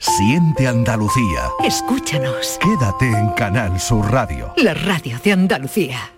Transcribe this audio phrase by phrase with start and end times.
[0.00, 1.50] Siente Andalucía.
[1.62, 2.58] Escúchanos.
[2.58, 4.54] Quédate en Canal Sur Radio.
[4.56, 6.14] La radio de Andalucía.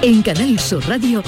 [0.00, 1.22] En Canal Sur Radio,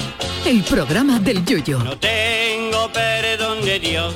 [0.47, 1.77] el programa del Yoyo.
[1.77, 4.15] No tengo perdón de Dios,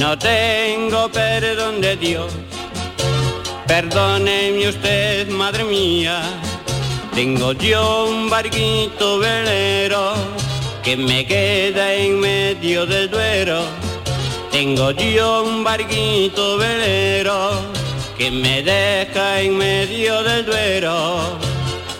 [0.00, 2.32] no tengo perdón de Dios.
[3.66, 6.22] Perdóneme usted, madre mía,
[7.14, 10.14] tengo yo un barquito velero
[10.82, 13.60] que me queda en medio del duero.
[14.50, 17.50] Tengo yo un barquito velero
[18.16, 21.38] que me deja en medio del duero.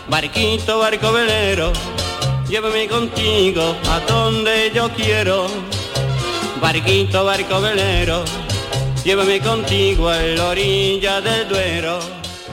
[0.09, 1.71] Barquito, barco velero,
[2.49, 5.47] llévame contigo a donde yo quiero.
[6.61, 8.23] Barquito, barco velero,
[9.03, 11.99] llévame contigo a la orilla del Duero.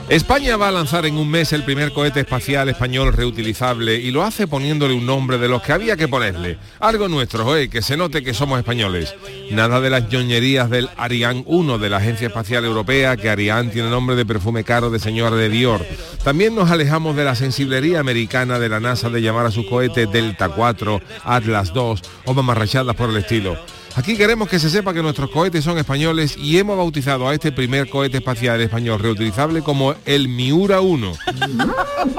[0.08, 4.22] España va a lanzar en un mes el primer cohete espacial español reutilizable y lo
[4.22, 6.56] hace poniéndole un nombre de los que había que ponerle.
[6.80, 9.14] Algo nuestro, oye, que se note que somos españoles.
[9.50, 13.90] Nada de las ñoñerías del Ariane 1 de la Agencia Espacial Europea, que Ariane tiene
[13.90, 15.84] nombre de perfume caro de señora de Dior.
[16.24, 20.10] También nos alejamos de la sensiblería americana de la NASA de llamar a sus cohetes
[20.10, 23.58] Delta 4, Atlas 2 o mamarrachadas por el estilo.
[23.96, 27.52] Aquí queremos que se sepa que nuestros cohetes son españoles y hemos bautizado a este
[27.52, 31.12] primer cohete espacial español reutilizable como el Miura 1.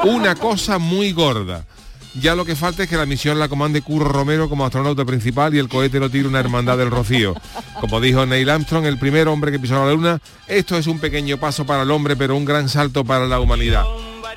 [0.06, 1.66] Una cosa muy gorda.
[2.20, 5.54] Ya lo que falta es que la misión la comande Curro Romero como astronauta principal
[5.54, 7.36] y el cohete lo tire una hermandad del Rocío.
[7.80, 11.38] Como dijo Neil Armstrong, el primer hombre que pisó la luna, esto es un pequeño
[11.38, 13.86] paso para el hombre, pero un gran salto para la humanidad.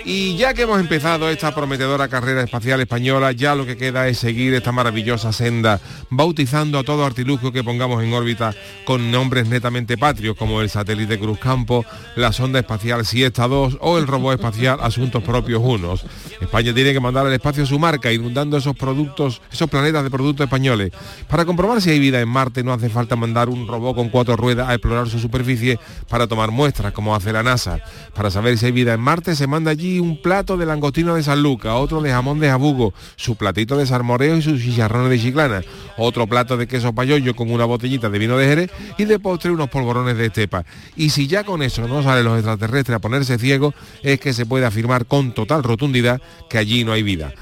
[0.05, 4.19] Y ya que hemos empezado esta prometedora carrera espacial española, ya lo que queda es
[4.19, 5.81] seguir esta maravillosa senda,
[6.11, 8.53] bautizando a todo artilugio que pongamos en órbita
[8.85, 11.85] con nombres netamente patrios, como el satélite Cruzcampo,
[12.17, 16.05] la sonda espacial Siesta 2 o el robot espacial Asuntos Propios Unos.
[16.41, 20.45] España tiene que mandar al espacio su marca, inundando esos productos, esos planetas de productos
[20.45, 20.91] españoles.
[21.29, 24.35] Para comprobar si hay vida en Marte no hace falta mandar un robot con cuatro
[24.37, 27.79] ruedas a explorar su superficie para tomar muestras, como hace la NASA.
[28.15, 31.23] Para saber si hay vida en Marte se manda allí un plato de langostino de
[31.23, 35.19] San Lucas, otro de jamón de jabugo, su platito de salmoreo y sus chicharrones de
[35.19, 35.63] chiclana,
[35.97, 39.51] otro plato de queso payollo con una botellita de vino de Jerez y de postre
[39.51, 40.65] unos polvorones de estepa.
[40.97, 44.47] Y si ya con eso no salen los extraterrestres a ponerse ciegos, es que se
[44.47, 47.33] puede afirmar con total rotundidad que allí no hay vida.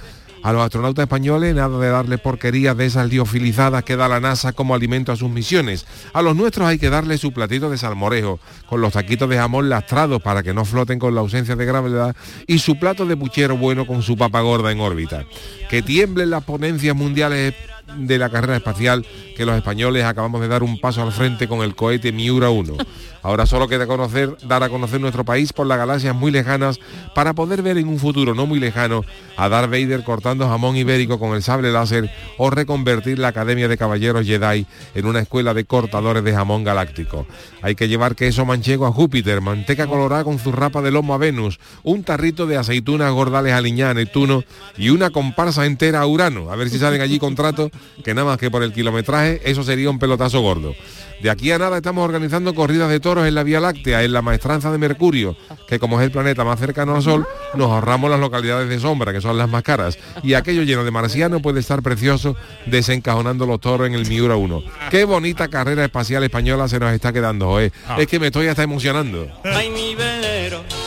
[0.43, 4.53] A los astronautas españoles nada de darle porquerías de esas liofilizadas que da la NASA
[4.53, 5.87] como alimento a sus misiones.
[6.15, 9.69] A los nuestros hay que darle su platito de salmorejo, con los taquitos de jamón
[9.69, 13.59] lastrados para que no floten con la ausencia de gravedad y su plato de puchero
[13.59, 15.27] bueno con su papa gorda en órbita.
[15.69, 17.55] Que tiemblen las ponencias mundiales
[17.97, 19.05] de la carrera espacial
[19.37, 22.77] que los españoles acabamos de dar un paso al frente con el cohete Miura 1.
[23.23, 26.79] Ahora solo queda conocer, dar a conocer nuestro país por las galaxias muy lejanas
[27.15, 29.05] para poder ver en un futuro no muy lejano
[29.37, 33.77] a Darth Vader cortando jamón ibérico con el sable láser o reconvertir la Academia de
[33.77, 37.27] Caballeros Jedi en una escuela de cortadores de jamón galáctico.
[37.63, 41.61] Hay que llevar queso manchego a Júpiter, manteca colorada con zurrapa de lomo a Venus,
[41.83, 44.45] un tarrito de aceitunas gordales a Liñán, Neptuno
[44.79, 46.51] y una comparsa entera a Urano.
[46.51, 47.71] A ver si salen allí contratos
[48.05, 50.75] que nada más que por el kilometraje eso sería un pelotazo gordo.
[51.21, 54.23] De aquí a nada estamos organizando corridas de toros en la Vía Láctea, en la
[54.23, 55.37] maestranza de Mercurio,
[55.69, 59.13] que como es el planeta más cercano al Sol, nos ahorramos las localidades de sombra,
[59.13, 59.99] que son las más caras.
[60.23, 64.63] Y aquello lleno de marciano puede estar precioso desencajonando los toros en el Miura 1.
[64.91, 67.71] Qué bonita carrera espacial española se nos está quedando, hoy.
[67.99, 69.29] Es que me estoy hasta emocionando.
[69.45, 70.80] Ay, mi velero, velero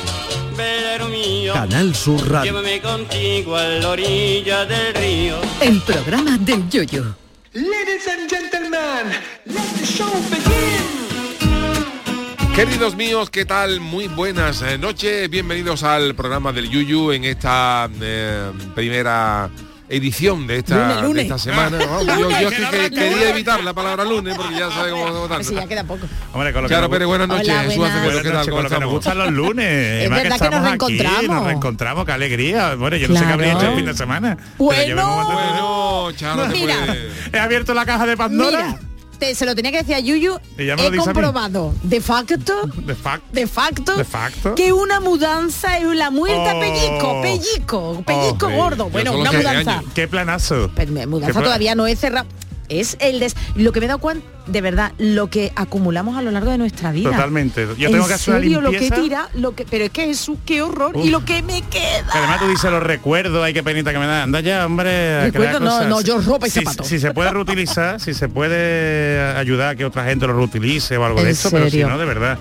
[1.44, 2.52] mío, Canal Sur Radio.
[2.52, 5.36] llévame contigo a la orilla del río.
[5.62, 7.16] El programa del Yoyo.
[7.54, 9.12] Ladies and gentlemen,
[9.46, 11.04] let the show begin.
[12.56, 13.80] Queridos míos, ¿qué tal?
[13.80, 19.50] Muy buenas eh, noches, bienvenidos al programa del Yuyu en esta eh, primera
[19.96, 21.16] edición de esta, Lunes, lunes.
[21.16, 21.78] de esta semana.
[21.78, 25.28] Vamos, yo yo es que, que- quería evitar la palabra lunes porque ya sabe cómo
[25.44, 26.08] sí, ya queda poco.
[26.34, 27.50] Hombre, con lo que Pérez, buenas noches.
[27.50, 27.96] Hola, Jesús buenas.
[27.98, 28.38] Acevedo, Buenas ¿qué tal?
[28.38, 29.66] noches, ¿Cómo con lo que nos gustan los lunes.
[30.00, 30.68] Además verdad que nos aquí,
[30.98, 31.36] reencontramos.
[31.36, 32.76] nos reencontramos, qué alegría.
[32.76, 34.38] Bueno, yo no sé qué habría hecho el fin de semana.
[34.58, 36.12] Bueno.
[36.16, 36.76] Charo, Mira.
[36.86, 38.66] puede- He abierto la caja de Pandora.
[38.68, 38.80] Mira,
[39.20, 41.06] te- se lo tenía que decir a Yuyu, Y ya me lo he dice a
[41.08, 41.14] mí.
[41.14, 42.34] comprobado de facto,
[42.76, 43.26] De facto.
[43.34, 44.56] de facto, De facto.
[44.56, 46.60] que una mudanza es la muerta Oh.
[46.60, 48.86] pellico, pellico, pellico Oh, gordo.
[48.86, 49.80] yo Bueno, una mudanza.
[49.80, 49.92] años.
[49.94, 50.70] Qué planazo.
[50.76, 52.26] Pero Qué mudanza todavía no es cerrada.
[52.80, 53.36] Es el des...
[53.56, 56.58] Lo que me he dado cuenta, de verdad, lo que acumulamos a lo largo de
[56.58, 57.12] nuestra vida.
[57.12, 57.68] Totalmente.
[57.78, 59.02] Yo En tengo que hacer una serio, lo que limpieza.
[59.04, 60.96] tira, lo que, pero es que Jesús, qué horror.
[60.96, 61.06] Uf.
[61.06, 62.06] Y lo que me queda.
[62.12, 64.24] Que además tú dices los recuerdos, hay que penita que me da.
[64.24, 65.26] Anda ya, hombre.
[65.32, 65.88] Recuerdo, no, cosas.
[65.88, 66.88] no, yo ropa y Si- zapatos.
[66.88, 71.06] Si, se puede reutilizar, si se puede ayudar a que otra gente lo reutilice o
[71.06, 72.38] algo ¿En de eso, pero si no, de verdad.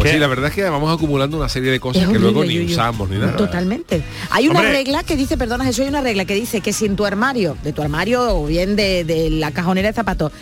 [0.00, 2.44] Pues sí, la verdad es que vamos acumulando una serie de cosas Es que luego
[2.44, 3.36] ni usamos ni nada.
[3.36, 4.02] Totalmente.
[4.30, 4.72] Hay una Hombre.
[4.74, 7.56] regla que dice, perdona Jesús, hay una regla que dice que si en tu armario,
[7.62, 10.32] de tu armario o bien de, de la cajonera de zapatos,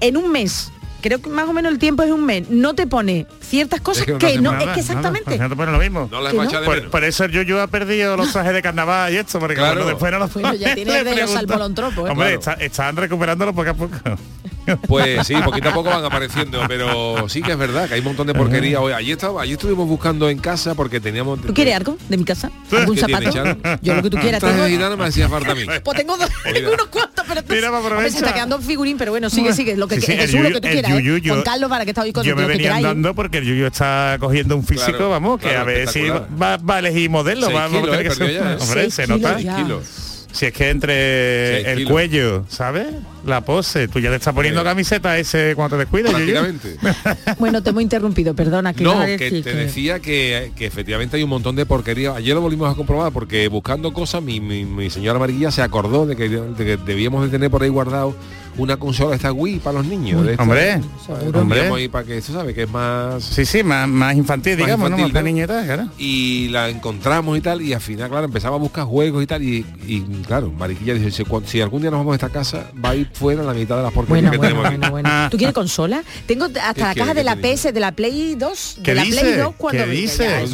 [0.00, 0.70] en un mes,
[1.00, 4.04] creo que más o menos el tiempo es un mes, no te pone ciertas cosas
[4.04, 5.24] que no que, hace no, Nada, es que exactamente.
[5.24, 6.08] pues no te pone lo mismo.
[6.90, 9.74] Por, eso el Yuyu ha perdido los trajes de carnaval y esto, porque Claro.
[9.76, 11.38] bueno, después no los Bueno, ya tiene le de los ¿eh?
[11.38, 12.28] Hombre, Claro.
[12.28, 13.96] está- están recuperándolo poco a poco.
[14.86, 18.06] Pues sí, poquito a poco van apareciendo, pero sí que es verdad que hay un
[18.06, 18.80] montón de porquería.
[18.80, 21.40] Hoy, ayer, estaba, ayer estuvimos buscando en casa porque teníamos...
[21.40, 22.50] ¿Tú quieres algo de mi casa?
[22.72, 23.78] ¿Algún ¿Qué tiene, zapato?
[23.82, 24.40] Yo lo que tú quieras.
[24.40, 25.62] Tengo, me hacía falta a mí.
[25.84, 26.54] pues tengo, dos- Mira.
[26.58, 29.76] tengo unos cuantos, pero esto- Mira, Hombre, se está quedando figurín, pero bueno, sigue, sigue.
[29.76, 30.92] Lo que Sí, sí, el lo que tú quieras.
[30.92, 31.02] ¿eh?
[31.02, 32.86] yuyu, Juan Carlos, para que está hoy con Yo me venía queráis.
[32.86, 36.02] andando porque el Yuyu está cogiendo un físico, Claro, vamos, que claro, a ver si
[36.08, 38.44] va, va a elegir modelo, Seis va, va a kilos, tener eh, que perdió ser-
[38.44, 38.58] ya, ¿eh?
[38.60, 39.38] Hombre, se nota.
[40.30, 41.90] Si es que entre el kilos.
[41.92, 42.86] cuello, ¿sabes?
[43.24, 44.64] La pose, tú ya te estás poniendo Sí.
[44.66, 45.86] camiseta ese cuando te.
[45.86, 46.76] Prácticamente.
[47.38, 48.72] Bueno, te hemos interrumpido, perdona.
[48.74, 49.44] ¿qué No, que decir?
[49.44, 52.14] te Que- decía que, que efectivamente hay un montón de porquería.
[52.14, 56.06] Ayer lo volvimos a comprobar porque buscando cosas, mi, mi- mi señora amarilla se acordó
[56.06, 58.14] de que, de que debíamos de tener por ahí guardado
[58.58, 60.26] una consola esta Wii para los niños.
[60.38, 61.40] Hombre, Seguro.
[61.40, 61.68] hombre.
[61.68, 63.22] Ahí para que, tú sabes, que es más...
[63.24, 65.14] Sí, sí, más, más infantil, Más digamos, infantil, ¿no?
[65.14, 65.28] Más ¿no?
[65.28, 65.88] niñeta, claro.
[65.98, 69.42] y la encontramos y tal y al final claro empezaba a buscar juegos y tal
[69.42, 72.90] y, y, claro Mariquilla dice si, si algún día nos vamos a esta casa va
[72.90, 75.28] a ir fuera la mitad de las porquerías Bueno, que bueno, tenemos bueno, bueno.
[75.30, 76.02] ¿Tú quieres consola?
[76.26, 77.36] Tengo hasta la caja de ¿Qué la?
[77.36, 79.20] PS, de la Play 2, de ¿Qué la dice?
[79.20, 80.46] Play 2 cuando ¿Qué Ya, dice?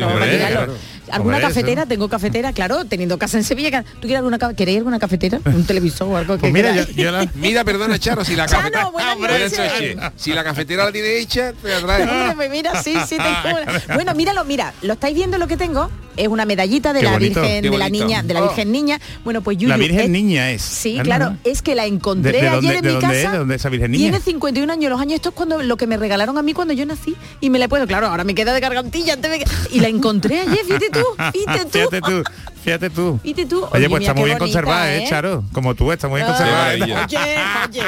[1.11, 1.83] ¿Alguna Hombre, cafetera?
[1.83, 1.89] eso.
[1.89, 3.83] Tengo cafetera, claro, teniendo casa en Sevilla.
[3.83, 5.41] ¿Tú quieres alguna ¿Queréis alguna cafetera?
[5.45, 7.27] ¿Un televisor o algo que Pues mira, yo, yo la...
[7.35, 9.97] mira perdona Charo si la cafetera noches.
[10.17, 13.95] si la cafetera la tiene hecha te la trae pues mira, sí, sí, tengo una.
[13.95, 15.91] Bueno, míralo, mira, ¿lo estáis viendo lo que tengo?
[16.17, 18.49] Es una medallita de Qué la bonito, Virgen, de la niña, de la Oh.
[18.49, 19.01] Virgen Niña.
[19.25, 20.63] Bueno, pues Yuyu, La Virgen es- Niña es.
[20.63, 23.07] Sí, Ah, claro, es que la encontré ¿De- de ayer dónde- en de mi dónde
[23.07, 23.15] casa.
[23.27, 23.33] es?
[23.33, 24.03] ¿De dónde es esa Virgen Niña?
[24.11, 26.75] Tiene 51 años, los años esto es cuando lo que me regalaron a mí cuando
[26.75, 29.45] yo nací y me la he puesto, claro, ahora me queda de gargantilla antes me-
[29.77, 31.71] y la encontré ayer, fíjate tú, fíjate tú.
[31.75, 32.23] Fíjate tú,
[32.65, 33.21] fíjate tú.
[33.23, 33.65] Fíjate tú.
[33.65, 35.45] Oye, pues mira está muy bien bonita, conservada, ¿eh, Charo?
[35.53, 36.75] Como tú, está muy bien Ah, conservada.
[36.75, 36.83] ¿eh?
[36.83, 36.95] Oye,
[37.71, 37.83] oye.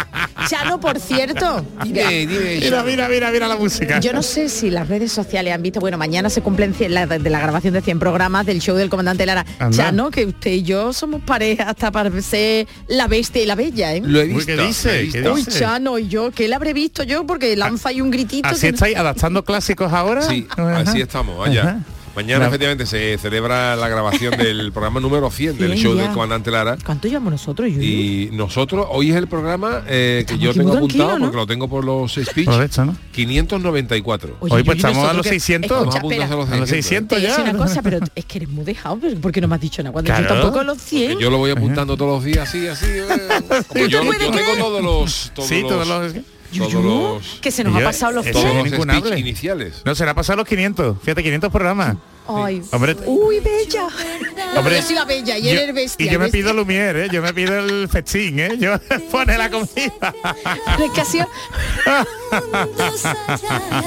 [0.48, 1.64] Chano, por cierto.
[1.82, 4.00] dime dime Mira, mira, mira, mira la música.
[4.00, 7.06] Yo no sé si las redes sociales han visto, bueno, mañana se cumplen de la
[7.40, 8.15] grabación de 100 programas
[8.46, 9.44] del show del comandante Lara.
[9.58, 9.76] Anda.
[9.76, 13.94] Chano, que usted y yo somos pareja hasta para ser la bestia y la bella,
[13.94, 14.02] ¿eh?
[14.04, 15.02] lo he visto ¿qué lo he dice?
[15.02, 15.22] visto.
[15.22, 15.60] ¿Qué Uy, dice?
[15.60, 18.48] Chano, y yo, que le habré visto yo porque lanza ahí un gritito.
[18.48, 20.22] ¿Así que- estáis adaptando clásicos ahora?
[20.22, 20.78] Sí, Ajá.
[20.78, 21.62] así estamos, allá.
[21.62, 21.78] Ajá.
[22.16, 26.02] Mañana efectivamente se celebra la grabación del programa número 100 del show ya.
[26.04, 26.76] del comandante Lara.
[26.84, 27.82] ¿Cuánto llevamos nosotros, Yuyu?
[27.82, 31.26] Y nosotros, hoy es el programa eh, que yo tengo apuntado ¿no?
[31.26, 32.46] porque lo tengo por los speech.
[32.46, 32.96] Por esto, ¿no?
[33.12, 34.36] 594.
[34.40, 35.94] Oye, Hoy pues Yuyu, estamos a los que- 600.
[35.94, 36.68] Escucha, Vamos a los A los 600.
[36.70, 37.36] 600 Te voy a ya.
[37.36, 39.60] decir una cosa, pero es que eres muy dejado, pero ¿por qué no me has
[39.60, 39.92] dicho nada?
[39.92, 40.40] Cuando yo Claro.
[40.40, 41.18] tampoco los 100.
[41.18, 42.86] Que yo lo voy apuntando todos los días así, así.
[42.86, 43.04] eh,
[43.68, 46.12] como yo, yo tengo todos los todos Sí, los, todos los...
[46.52, 48.86] Yuyu, los que se nos Yo- ha pasado los todos es 100.
[49.10, 49.82] los iniciales.
[49.84, 50.98] No, será pasar los 500.
[51.02, 51.96] Fíjate, 500 programas.
[52.28, 53.86] Ay, Hombre, uy, bella.
[54.56, 56.06] Hombre, yo soy la bella y yo- eres bestia.
[56.06, 57.08] y yo me pido Lumière, ¿eh?
[57.12, 58.56] Yo me pido el festín, ¿eh?
[58.58, 58.72] Yo
[59.12, 59.68] pone la comida.
[60.00, 61.28] Pero es que ha sido-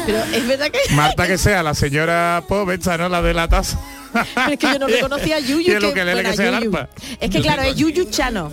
[0.06, 0.94] Pero es verdad que...
[0.96, 3.10] Marta que sea la señora Povesta, ¿no?
[3.10, 3.80] La de la taza.
[4.34, 5.60] Pero es que yo no reconocía a Yuyu.
[5.68, 6.78] Y el que fuera que sea el Yuyu.
[7.20, 8.51] Es que claro, es Yuyu Chano.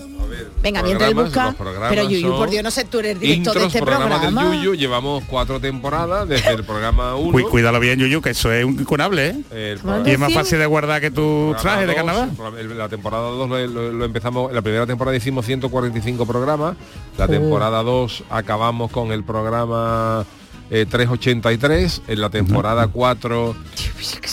[0.62, 1.54] Venga, mientras él busca.
[1.88, 4.50] Pero Yuyu, por Dios, no sé, tú eres director Intros, de este programas programa.
[4.50, 7.32] del Yuyu, llevamos cuatro temporadas desde el programa 1.
[7.32, 9.74] Cuí- Cuídalo bien, Yuyu, que eso es un incunable, ¿eh?
[10.06, 12.30] Y es más fácil de guardar que tu programa traje de carnaval.
[12.76, 16.76] La temporada 2 lo, lo- lo empezamos, la primera temporada hicimos 145 programas,
[17.18, 20.24] la temporada 2 acabamos con el programa
[20.70, 23.56] eh, 383, en la temporada 4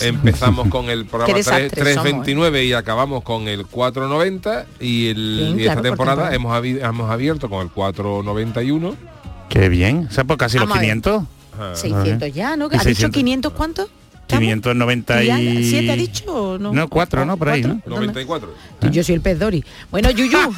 [0.00, 5.08] empezamos con el programa Qué 3, desastres somos, 329 y acabamos con el 490 y,
[5.08, 8.96] el, Bien, y claro, esta por temporada hemos, abi- hemos abierto con el 491.
[9.48, 10.08] Qué bien.
[10.10, 10.86] O sea, por casi los Vamos ver.
[11.00, 11.22] 500.
[11.54, 11.76] Ajá.
[11.76, 12.64] 600 ya, ¿no?
[12.64, 13.12] Y ¿Ha dicho 600.
[13.14, 13.88] 500 cuántos?
[14.22, 14.40] ¿Estamos?
[14.40, 15.38] 590 ¿Ya?
[15.40, 15.68] y...
[15.70, 16.72] ¿Siete ha dicho o no?
[16.72, 17.36] No, cuatro, ¿no?
[17.36, 17.74] Por ahí, ¿no?
[17.84, 17.94] ¿Cuatro?
[17.96, 18.54] 94.
[18.90, 19.62] Yo soy el pez Dori.
[19.90, 20.38] Bueno, Yuyu.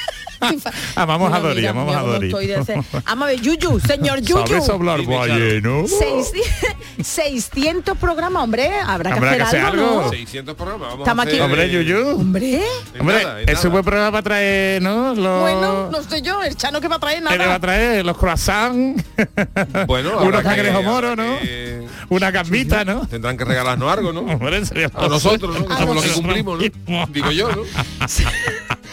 [0.96, 2.26] Amamos Mira, a Dori, amamos mira a Dori.
[2.28, 4.46] estoy de hacer- Vamos a ver, Yuyu, señor Yuyu.
[4.46, 5.04] ¿Sabes Charo.
[5.06, 5.84] balleno?
[5.86, 10.02] 600, 600 programas, hombre, habrá que Habrá hacer que hacer algo, algo.
[10.02, 10.10] ¿no?
[10.10, 11.50] 600 programas, vamos Estamos a hacer, aquí.
[11.50, 12.08] Hombre, eh, Yuyu.
[12.20, 12.62] Hombre,
[12.98, 13.66] Hombre, nada, en es nada.
[13.66, 15.14] un buen programa para traer, ¿no?
[15.14, 17.46] Los, bueno, no sé yo, el Chano que va a traer ¿Qué le va a
[17.46, 17.58] nada.
[17.60, 18.04] traer?
[18.06, 19.02] Los croissants.
[19.86, 21.38] Bueno, unos habrá que- cangrejo moro, habrá ¿no?
[21.40, 23.06] que- Una gambita, ¿no?
[23.06, 24.20] Tendrán que regalarnos algo, ¿no?
[24.20, 25.66] Hombre, sería A nosotros, ¿no?
[25.66, 27.06] Que A somos los que cumplimos, ¿no?
[27.06, 27.62] Digo yo, ¿no?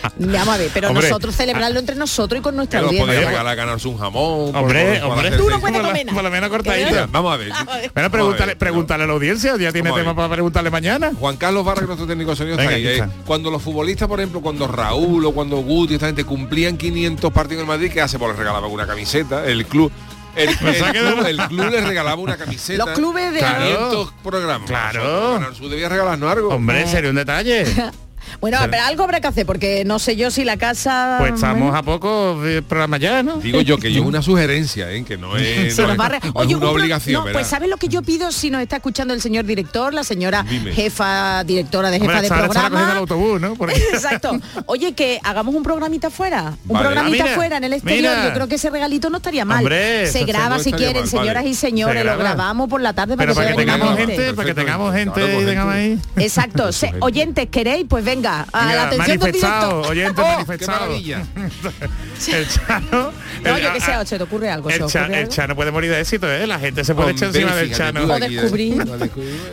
[0.19, 1.07] Vamos a ver, pero Hombre.
[1.07, 3.29] nosotros celebrarlo entre nosotros y con nuestra audiencia.
[3.29, 4.51] regalar ganarse un jamón.
[4.51, 5.27] por- Hombre, por- por hombre.
[5.27, 6.15] hacer Tú no puedes por, lo- comer nada.
[6.15, 7.07] por lo menos cortadita.
[7.11, 7.51] Vamos a ver.
[7.93, 11.11] Bueno, pregúntale, pregúntale a la audiencia, ya tiene tema para preguntarle mañana.
[11.19, 12.87] Juan Carlos Vargas, nuestro técnico sonido, está ahí.
[12.87, 13.03] eh.
[13.25, 17.61] Cuando los futbolistas, por ejemplo, cuando Raúl o cuando Guti, esta gente cumplían 500 partidos
[17.63, 18.17] en Madrid, ¿qué hace?
[18.19, 19.91] Pues les regalaban una camiseta, el club.
[20.35, 22.85] El, el Pensaba que club, el club les regalaba una camiseta.
[22.85, 24.69] Los clubes de- 500 programas.
[24.69, 24.99] Claro.
[25.03, 26.49] Nosotros, Canal Sur debía regalarnos algo.
[26.49, 27.65] Hombre, sería un detalle.
[28.41, 31.15] Bueno, pero algo habrá que hacer, porque no sé yo si la casa...
[31.19, 33.38] Pues estamos bueno, a poco de programa ya, ¿no?
[33.38, 35.03] Digo yo que yo es una sugerencia, ¿eh?
[35.03, 36.03] que no es, no no
[36.34, 37.25] Oye, una obligación.
[37.31, 40.43] pues ¿sabes lo que yo pido si nos está escuchando el señor director, la señora
[40.48, 40.72] Dime.
[40.74, 42.98] jefa, directora de jefa Hombre, de estará el programa?
[42.98, 43.55] autobús, ¿no?
[43.55, 44.38] Porque- Exacto.
[44.65, 46.53] Oye, que hagamos un programita fuera.
[46.67, 46.86] Un Vale.
[46.88, 48.15] programita Ah, mira, fuera en el exterior.
[48.15, 48.27] mira.
[48.27, 49.60] Yo creo que ese regalito no estaría mal.
[49.60, 51.50] Hombre, se graba si quieren, mal, señoras vale.
[51.50, 51.98] y señores.
[52.01, 52.24] Se Lo graba.
[52.36, 54.93] grabamos por la tarde para Pero que para que venir tengamos gente, para que tengamos
[54.93, 55.22] gente
[55.69, 56.00] ahí.
[56.17, 56.69] Exacto.
[57.00, 57.86] Oyentes, ¿queréis?
[57.88, 59.91] Pues venga, a la Mira, atención del manifestado, director.
[59.91, 60.79] oyente Oh, ¡Qué manifestado.
[60.79, 61.24] maravilla!
[62.27, 63.12] El Chano.
[63.43, 64.69] No, el- yo que sé, o se te ocurre algo.
[64.69, 65.31] ¿se El, Cha- ocurre el algo?
[65.31, 66.47] Chano puede morir de éxito, ¿eh?
[66.47, 68.05] La gente se puede echar Hombre, encima del Chano.
[68.05, 68.75] Lo descubrí.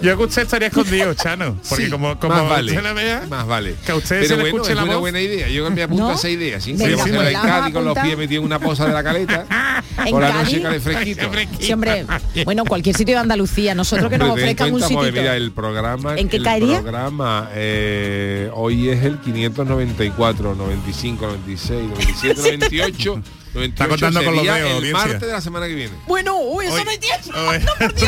[0.03, 1.59] Yo que usted estaría escondido, Chano.
[1.69, 3.75] Porque Sí, como, como más vale, la vea, más vale.
[3.85, 5.01] que a usted Pero se le bueno, escuche es la una voz.
[5.01, 5.49] buena idea.
[5.49, 6.11] Yo me apunto ¿No?
[6.11, 6.73] a esa idea, ¿sí?
[6.73, 8.93] Venga, hacerla pues en la a Cádiz con los pies metidos en una poza de
[8.93, 9.45] la caleta.
[10.11, 11.31] Por la noche cae fresquito.
[11.61, 12.07] Sí, hombre.
[12.45, 13.75] Bueno, cualquier sitio de Andalucía.
[13.75, 15.13] Nosotros que nos ofrezcan un sitio.
[15.13, 16.81] mira, el programa, ¿En qué el caería?
[16.81, 23.23] programa eh, hoy es el 594, 95, 96, 97, 98,
[23.55, 25.93] 98 contando con los dedos, el martes de la semana que viene.
[26.07, 27.31] Bueno, uy, eso Hoy- no hay tiempo.
[27.35, 27.59] Hoy-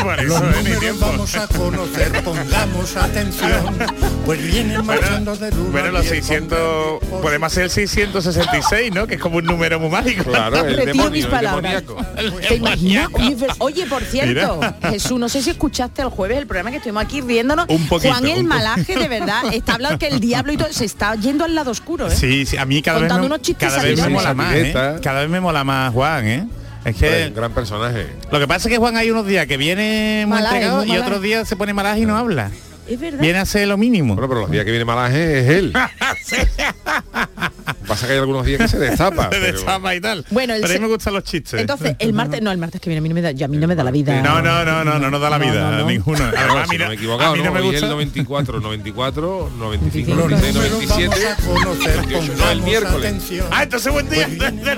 [0.03, 1.05] por Los números tiempo.
[1.05, 3.77] vamos a conocer, pongamos atención,
[4.25, 9.07] pues vienen marchando de uno bueno, los diez 600, con podemos hacer el 666, ¿no?
[9.07, 10.23] Que es como un número muy mágico.
[10.25, 11.83] Claro, el demonio, mis palabras.
[12.47, 13.07] ¿Te imaginas?
[13.59, 14.77] Oye, por cierto, Mira.
[14.91, 17.65] Jesús, no sé si escuchaste el jueves el programa que estuvimos aquí riéndonos.
[17.69, 20.71] Un poquito, Juan el un malaje, de verdad, está hablando que el diablo y todo
[20.73, 22.15] se está yendo al lado oscuro, ¿eh?
[22.15, 24.53] Sí, sí, a mí cada vez, Contando me, unos chistes cada vez me mola más,
[24.55, 24.73] ¿eh?
[25.01, 26.47] Cada vez me mola más Juan, ¿eh?
[26.85, 28.07] Es que un gran personaje.
[28.31, 30.95] lo que pasa es que Juan hay unos días que viene muy Malaje, entregado muy
[30.95, 32.51] y otros días se pone malaje y no habla.
[32.87, 33.19] Es verdad.
[33.19, 34.15] Viene a hacer lo mínimo.
[34.15, 35.73] Bueno, pero los días que viene malaje es él.
[37.87, 39.27] Pasa que hay algunos días que se destapa.
[39.29, 40.25] de pero- chapa y tal.
[40.29, 41.59] Bueno, el pero a se- mí me gustan los chistes.
[41.59, 43.49] Entonces, el martes, no, el martes que viene a mí no me da, ya a
[43.49, 44.21] mí no me da la vida.
[44.21, 45.85] no, no, no, no, no nos da la No, vida, no, no.
[45.87, 46.19] ninguno.
[46.19, 47.51] No, mira, no me he equivocado, a mí no, ¿no?
[47.53, 47.85] me gusta.
[47.85, 51.37] el 94, 94, 95, Los 96, números 97.
[51.47, 53.13] vamos a conocer, 98, no, el miércoles.
[53.51, 54.27] Ah, entonces buen día.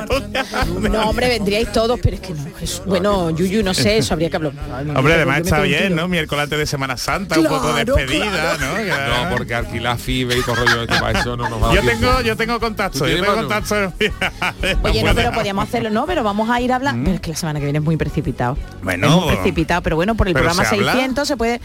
[0.07, 2.81] Pues No, hombre, vendríais todos, pero es que no, Jesús.
[2.85, 4.53] Bueno, Yuyu, no sé, eso habría que hablar.
[4.95, 5.95] Hombre, además ¿por qué está bien?
[5.95, 6.07] ¿no?
[6.07, 8.57] Miércoles antes de Semana Santa, un poco despedida.
[8.59, 8.75] ¿no?
[8.75, 11.81] Que- No, porque alquilar FIBE y todo rollo esto para eso no nos va Yo
[11.81, 13.47] tengo, yo tengo contacto, ¿Tú yo tienes tengo mano?
[13.47, 14.83] contacto.
[14.87, 16.95] Oye, no, pero podíamos hacerlo, no, pero vamos a ir a hablar.
[17.03, 18.57] Pero es que la semana que viene es muy precipitado.
[18.81, 20.93] Bueno, es muy precipitado, pero bueno, por el programa se habla.
[20.93, 21.61] 600 se puede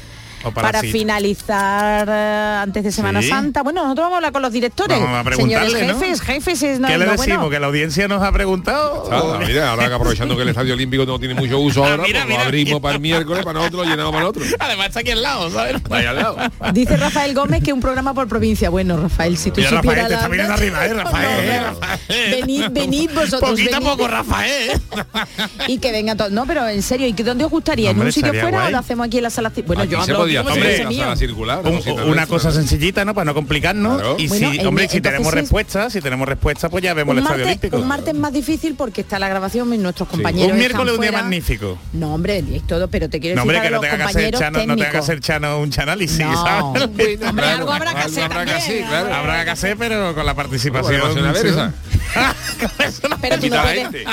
[0.52, 3.28] para finalizar eh, antes de Semana Sí.
[3.28, 3.62] Santa.
[3.62, 5.00] Bueno, nosotros vamos a hablar con los directores.
[5.00, 7.26] Vamos a Señores jefes, jefes, es no, ¿Qué le decimos?
[7.38, 7.50] bueno.
[7.50, 9.08] ¿Que la audiencia nos ha preguntado?
[9.10, 12.20] Ah, ahora que aprovechando que el Estadio Olímpico no tiene mucho uso Ah, ahora, mira,
[12.20, 12.80] pues mira, lo abrimos mira.
[12.80, 14.46] para el miércoles, para nosotros lo llenamos para nosotros.
[14.58, 15.82] Además está aquí al lado, ¿sabes?
[15.84, 16.36] Vaya al lado.
[16.72, 18.70] Dice Rafael Gómez que un programa por provincia.
[18.70, 21.46] Bueno, Rafael, si tú Mira, supieras Rafael, te está viniendo arriba, ¿eh, Rafael?
[21.46, 21.80] No, no.
[21.80, 22.30] Rafael.
[22.30, 23.50] Venid, venid vosotros.
[23.50, 23.90] Poquito a venid.
[23.92, 24.80] poco, Rafael.
[25.68, 26.30] Y que vengan todos.
[26.32, 27.90] No, pero en serio, ¿y que dónde os gustaría?
[27.90, 28.68] ¿En un sitio fuera guay.
[28.68, 29.52] o lo hacemos aquí en la sala?
[29.66, 31.60] Bueno, Aquí yo hablo fuese la circular.
[31.64, 32.54] Un- una cosa ¿no?
[32.54, 33.14] sencillita, ¿no?
[33.14, 33.96] Para no complicarnos.
[34.00, 34.16] Claro.
[34.18, 37.12] Y Bueno, si, en- hombre, si tenemos es- respuestas, si tenemos respuestas, pues ya vemos
[37.12, 37.82] Un el Estadio martes, Olímpico.
[37.82, 40.46] un martes más difícil porque está la grabación y nuestros compañeros.
[40.46, 41.22] Un están miércoles un día fuera.
[41.22, 41.78] magnífico.
[41.92, 44.10] No, hombre, y todo, pero te quiero No, decir hombre, que no los tenga que
[44.10, 46.42] hacer Chano, no tenga que hacer Chano un chanálisis, No.
[46.44, 46.62] ¿sabes?
[46.64, 46.84] Bueno,
[47.30, 49.14] Hombre, algo habrá que hacer habrá que hacer, claro.
[49.14, 51.00] Habrá que hacer, pero con la participación.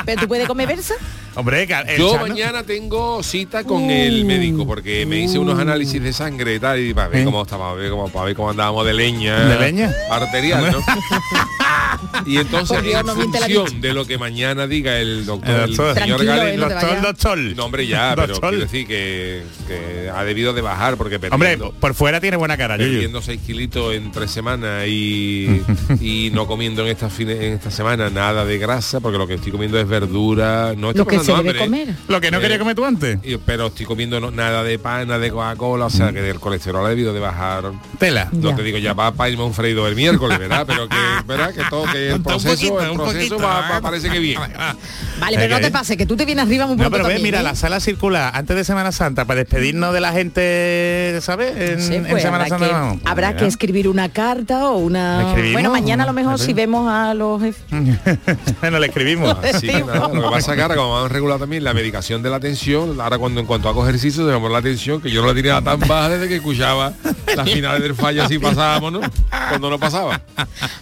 [0.06, 0.96] Pero tú puedes comer versa.
[1.34, 6.02] Hombre, el Yo Chano- mañana tengo cita con el médico porque me hice unos análisis
[6.04, 7.26] de sangre y tal y para ver ¿Eh?
[7.26, 9.46] cómo estaba, para ver cómo, para ver cómo andábamos de leña.
[9.46, 9.94] ¿De leña?
[10.10, 10.80] Arterial, ¿no?
[12.26, 15.94] y entonces en no función de lo que mañana diga el doctor, El el, doctor.
[16.00, 17.38] señor Tranquilo, Galen, eh, no doctor, doctor.
[17.40, 18.50] no hombre ya, pero Doctor.
[18.50, 22.58] quiero decir que, que ha debido de bajar porque Hombre, perdiendo, por fuera tiene buena
[22.58, 25.62] cara, perdiendo 6 kilitos en tres semanas y,
[26.02, 29.36] y no comiendo en esta fine- en esta semana nada de grasa porque lo que
[29.36, 31.86] estoy comiendo es verdura, no estoy Lo que se pasando debe hambre, ¿eh?
[31.86, 31.96] comer.
[32.08, 33.20] Lo que no Eh, quería comer tú antes.
[33.24, 35.92] y- pero estoy comiendo no- nada de pan, nada de Coca-Cola, o Mm.
[35.92, 37.72] sea que el colesterol ha debido de bajar.
[38.00, 38.30] Tela.
[38.32, 38.56] No Ya.
[38.56, 40.66] te digo ya va para irme un freído el miércoles, ¿verdad?
[40.68, 40.96] Pero que,
[41.28, 41.54] ¿verdad?
[41.54, 43.38] Que todo porque el Un proceso, poquito, el un proceso poquito.
[43.40, 44.40] va, va- parece que bien.
[45.20, 47.14] Vale, pero no te pase, que tú te vienes arriba muy No, pronto pero ve,
[47.16, 47.44] también, mira, ¿eh?
[47.44, 51.56] la sala circular antes de Semana Santa para despedirnos de la gente, ¿sabes?
[51.58, 52.98] En, Sí, en pues Semana habrá Santa que, vamos.
[53.06, 53.40] habrá Mira.
[53.40, 55.34] que escribir una carta o una...
[55.54, 57.64] Bueno, mañana a lo mejor si vemos a los jefes.
[58.62, 59.38] bueno, le escribimos.
[59.60, 62.30] Sí, nada, lo que pasa es que ahora como han regulado también la medicación de
[62.30, 65.34] la tensión, ahora cuando en cuanto hago ejercicio tenemos la atención que yo no la
[65.36, 66.94] tenía tan baja desde que escuchaba
[67.36, 69.02] las finales del fallo así pasábamos, ¿no?
[69.50, 70.22] Cuando no pasaba.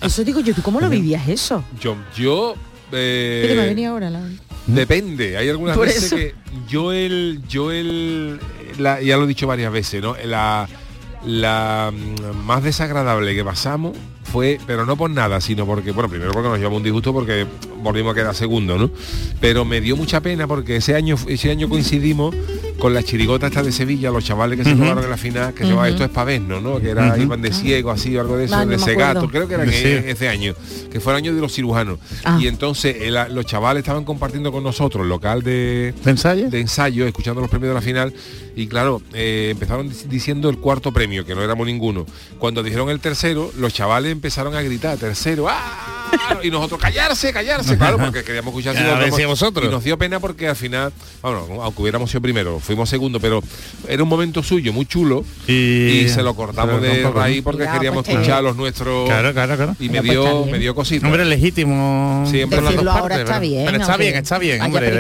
[0.02, 1.64] Eso digo yo, ¿tú cómo lo vivías eso?
[1.82, 2.56] Yo, yo
[2.92, 4.22] eh, Pero me venía ahora la...
[4.68, 6.16] Depende, hay algunas Por veces eso.
[6.16, 6.36] que
[6.68, 8.40] yo el, yo el,
[8.78, 10.16] la- ya lo he dicho varias veces, ¿no?
[10.26, 10.68] La,
[11.26, 13.98] la mm, más desagradable que pasamos
[14.32, 17.48] fue, pero no por nada, sino porque, bueno, primero porque nos llevamos un disgusto porque
[17.82, 18.92] volvimos a quedar segundo, ¿no?
[19.42, 22.36] Pero me dio mucha pena porque ese año, ese año coincidimos
[22.80, 25.64] con la chirigota esta de Sevilla, los chavales que se tomaron en la final, que
[25.64, 26.80] se llamaba Esto es Pavesno, ¿no?
[26.80, 29.48] Que era, iban de ciego así o algo de eso, no de me Segato, creo
[29.48, 29.72] que era Sí.
[29.84, 30.56] que- ese año,
[30.92, 32.00] que fue el año de los cirujanos.
[32.24, 32.38] Ah.
[32.42, 36.50] Y entonces el- los chavales estaban compartiendo con nosotros el local de, ¿De ensayo?
[36.50, 38.14] de ensayo, escuchando los premios de la final,
[38.56, 42.06] y claro, eh, empezaron dic- diciendo el cuarto premio, que no éramos ninguno.
[42.38, 45.96] Cuando dijeron el tercero, los chavales empezaron a gritar, tercero, ¡ah!
[46.44, 49.66] Y nosotros, callarse, callarse, claro, porque queríamos escuchar si vosotros.
[49.66, 53.42] Y nos dio pena porque al final, bueno, aunque hubiéramos sido primero, fuimos segundo, pero
[53.88, 58.04] era un momento suyo, muy chulo, Y- y, se lo cortamos de raíz porque queríamos
[58.06, 59.08] pues escuchar a los nuestros.
[59.08, 59.76] Claro, claro, claro.
[59.80, 60.52] Y me pues dio, bien.
[60.52, 61.08] me dio cosita.
[61.08, 62.26] Hombre, legítimo.
[62.30, 64.92] Siempre las dos ahora partes, está pero- bien, Pero está bien, está bien, hombre.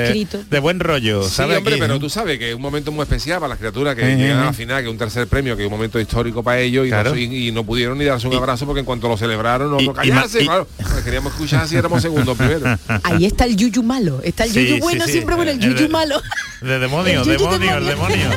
[0.49, 1.57] De, buen rollo, Sí, ¿sabe?
[1.57, 1.99] hombre, Aquí, pero ¿no?
[1.99, 4.45] tú sabes que es un momento muy especial para las criaturas que Ejé, llegan a
[4.45, 6.89] la final, que es un tercer premio, que es un momento histórico para ellos y,
[6.89, 7.11] Claro.
[7.11, 9.71] no, y- y no pudieron ni darse un Y- abrazo porque en cuanto lo celebraron,
[9.83, 12.77] no callarse, claro, porque queríamos escuchar si éramos segundos primero.
[13.03, 14.21] Ahí está el yuyu malo.
[14.23, 15.11] Está el yuyu sí, bueno, sí.
[15.11, 16.19] siempre bueno, el yuyu malo.
[16.61, 18.29] De demonio, El yuyu demonio, el demonio.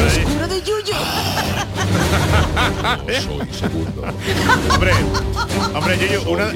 [0.00, 0.94] El oscuro de yuyu.
[3.20, 4.02] soy segundo.
[4.72, 4.92] hombre,
[5.74, 6.48] hombre, Yuyu, una,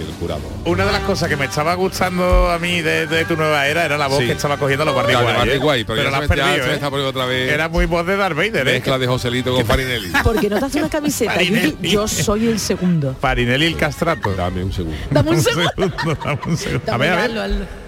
[0.65, 3.85] una de las cosas que me estaba gustando a mí de, de tu nueva era
[3.85, 4.27] era la voz Sí.
[4.27, 5.85] que estaba cogiendo los Claro, White, Barry ¿eh?
[5.87, 6.75] Pero ya la ya perdido, me ¿eh?
[6.75, 7.53] está otra vez.
[7.53, 8.73] Era muy voz de Darth Vader, ¿eh?
[8.75, 10.11] Mezcla de Joselito con Farinelli.
[10.23, 11.77] Porque no te hace una camiseta, yuyu.
[11.83, 13.15] Yo soy el segundo.
[13.21, 14.33] Farinelli y el castrato.
[14.35, 14.97] Dame un segundo.
[15.11, 15.71] Dame un segundo.
[16.25, 16.83] dame un segundo.
[16.87, 17.43] A Dame, ver, a hazlo, ver.
[17.53, 17.84] hazlo.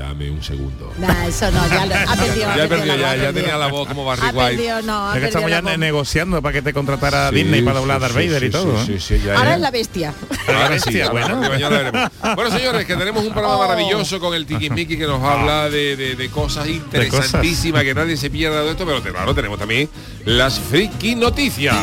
[0.00, 0.94] Dame un segundo.
[0.96, 2.46] Nah, eso no, ya lo, ha perdido.
[2.56, 4.56] Ya he perdido perdido, la ya, ya tenía la voz como Barry Ha White.
[4.56, 7.60] perdido, no, ha Es que estamos ya la negociando para que te contratara Sí, Disney
[7.60, 8.84] para sí, hablar a Darth sí, Vader y sí, todo.
[8.86, 8.98] sí, ¿eh?
[8.98, 10.14] sí, sí, ya, Ahora es la bestia.
[10.48, 11.38] Ahora sí, bestia, bueno.
[11.38, 12.10] de veremos.
[12.34, 13.58] Bueno, señores, que tenemos un programa Oh.
[13.58, 18.30] maravilloso con el Tiki que nos habla de, de- de cosas interesantísimas, que nadie se
[18.30, 19.86] pierda de esto, pero claro, tenemos también
[20.24, 21.76] las friki noticias.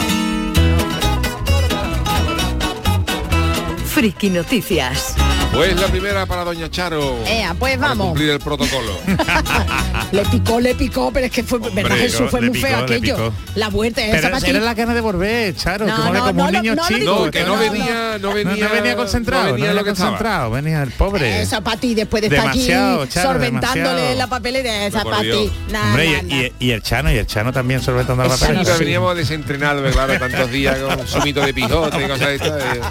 [3.86, 5.16] Friki Noticias.
[5.54, 7.18] Pues la primera para Doña Charo.
[7.26, 8.08] Ea, pues para vamos.
[8.08, 8.92] cumplir el protocolo.
[10.12, 12.30] Le picó, le picó, pero es que fue, ¿verdad Hombre, Jesús?
[12.30, 13.34] Fue muy feo picó, le aquello.
[13.56, 14.50] La vuelta esa Pero para ti.
[14.52, 15.86] era la gana de volver, Charo.
[15.88, 17.26] No, como, no, como no un niño chico.
[17.26, 20.12] No, que no no, venía, no venía, no venía concentrado, venía lo que estaba.
[20.12, 21.42] concentrado, venía el pobre.
[21.42, 24.16] Esa para ti, después de estar aquí Charo, sorbentándole demasiado.
[24.18, 25.52] la papelera, esa para ti.
[25.72, 26.36] Nah, Hombre, nah, y, nah.
[26.44, 28.56] y- y el Chano, y el Chano también sorbetando la El Chano, papel.
[28.66, 28.84] Siempre sí.
[28.86, 32.62] veníamos desentrenados, claro, tantos días con sumito de pijote y cosas de estas.
[32.64, 32.82] eh.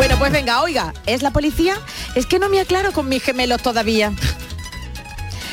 [0.00, 1.74] Bueno, pues venga, oiga, ¿es la policía?
[2.14, 4.14] Es que no me aclaro con mis gemelos todavía.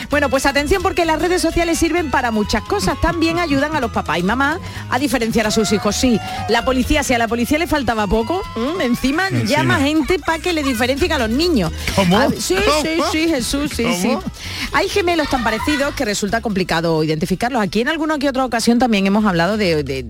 [0.10, 3.00] Bueno, pues atención porque las redes sociales sirven para muchas cosas.
[3.02, 5.96] También ayudan a los papás y mamás a diferenciar a sus hijos.
[5.96, 8.84] Sí, la policía, si a la policía le faltaba poco, ¿m?
[8.86, 9.46] encima, Encima.
[9.50, 11.72] llama gente para que le diferencien a los niños.
[11.96, 12.18] ¿Cómo?
[12.18, 13.12] Ah, sí, sí, ¿Cómo?
[13.12, 14.18] sí, Jesús, sí, sí.
[14.74, 17.62] Hay gemelos tan parecidos que resulta complicado identificarlos.
[17.62, 20.06] Aquí en alguna que otra ocasión también hemos hablado de, de-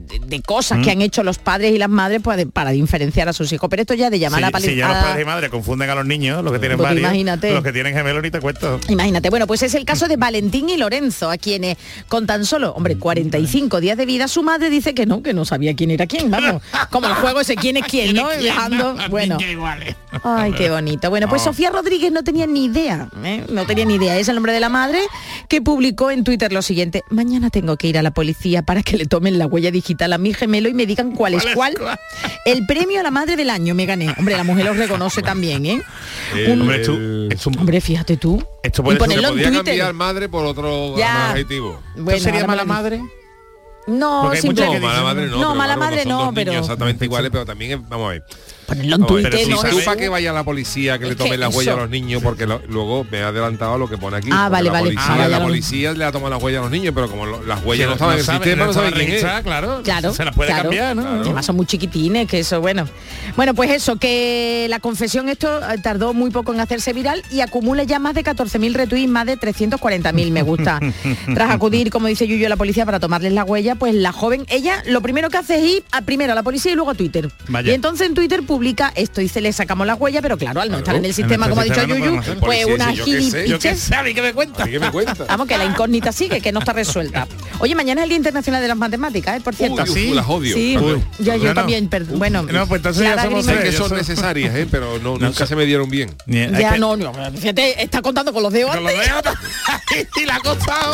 [0.46, 0.82] cosas Mm.
[0.84, 3.70] que han hecho los padres y las madres pues, de- para diferenciar a sus hijos.
[3.70, 5.08] Pero esto ya de llamar a la Si, si ya los policía.
[5.10, 7.52] padres y madres confunden a los niños, los que tienen Pues varios, imagínate.
[7.54, 8.80] los que tienen gemelos ni te cuento.
[8.90, 12.74] Imagínate, bueno, pues es el caso de Valentín y Lorenzo, a quienes con tan solo,
[12.74, 16.06] hombre, 45 días de vida, su madre dice que no, que no sabía quién era
[16.06, 18.32] quién, vamos, como el juego ese quién es quién, ¿no?
[18.34, 19.38] Y Dejando, bueno.
[20.24, 21.10] Ay, qué bonito.
[21.10, 23.44] Bueno, pues Sofía Rodríguez no tenía ni idea, ¿eh?
[23.50, 24.18] no tenía ni idea.
[24.18, 25.00] Es el nombre de la madre
[25.48, 27.04] que publicó en Twitter lo siguiente.
[27.10, 30.18] Mañana tengo que ir a la policía para que le tomen la huella digital a
[30.18, 31.76] mi gemelo y me digan cuál es ¿Cuál?
[32.46, 34.14] El premio a la madre del año me gané.
[34.18, 35.82] Hombre, la mujer lo reconoce también, ¿eh?
[36.36, 38.44] El- Hombre, tú, el- es un- Hombre, fíjate tú.
[38.64, 39.77] Esto y puede ser- ponerlo en Twitter.
[39.78, 41.32] Cambiar madre por otro Ya.
[41.32, 41.82] adjetivo.
[41.96, 43.02] Bueno, sería mala madre?
[43.88, 45.38] No, No, mala madre no.
[45.38, 48.08] No, pero mala claro, madre son no, dos pero- niños exactamente iguales, pero también, vamos
[48.08, 48.24] a ver.
[48.68, 49.56] Ponerlo en Twitter, pero ¿no?
[49.58, 49.84] si tú Jesús?
[49.86, 52.22] para que vaya a la policía que le tome que la huella a los niños
[52.22, 54.84] porque lo- luego me ha adelantado lo que pone aquí Ah, vale, la vale.
[54.86, 57.44] policía, Ah, la policía le ha tomado la huella a los niños pero como lo-
[57.44, 59.82] las huellas no, no estaban en el sabe- sistema no saben quién es claro.
[59.84, 60.64] Claro, Se las puede claro.
[60.64, 61.08] cambiar, ¿no?
[61.08, 62.88] Además son muy chiquitines, que eso, bueno.
[63.36, 67.42] Bueno, pues eso, que la confesión esto eh, tardó muy poco en hacerse viral y
[67.42, 70.80] acumula ya más de 14.000 retweets, más de 340.000 me gusta.
[71.34, 74.46] Tras acudir, como dice Yuyo, a la policía para tomarles la huella, pues la joven,
[74.50, 76.96] ella lo primero que hace es ir a, primero a la policía y luego a
[76.96, 77.30] Twitter.
[77.48, 77.72] Vaya.
[77.72, 80.80] Y entonces en Twitter pública esto dice le sacamos la huella, pero claro, al no
[80.80, 83.92] estar en el en sistema, como ha dicho no Yuyu, pues una qué gilipiches.
[84.16, 84.64] me cuenta.
[84.72, 85.26] ¿Qué me cuenta?
[85.26, 87.28] Vamos, que la incógnita sigue, que no está resuelta.
[87.60, 89.42] Oye, mañana es el Día Internacional de las Matemáticas, ¿eh?
[89.44, 89.84] por cierto.
[89.84, 90.12] Uy, ¿sí?
[90.12, 90.56] las odio.
[90.56, 90.76] Sí,
[91.20, 92.42] ya yo No, también, per- bueno.
[92.44, 94.68] No, pues entonces ya somos que son necesarias, ¿eh?
[94.70, 96.10] pero no, nunca se me dieron bien.
[96.26, 99.08] Ya no, no, fíjate, está contando con los dedos Con los antes.
[99.08, 99.38] dedos.
[100.22, 100.40] y la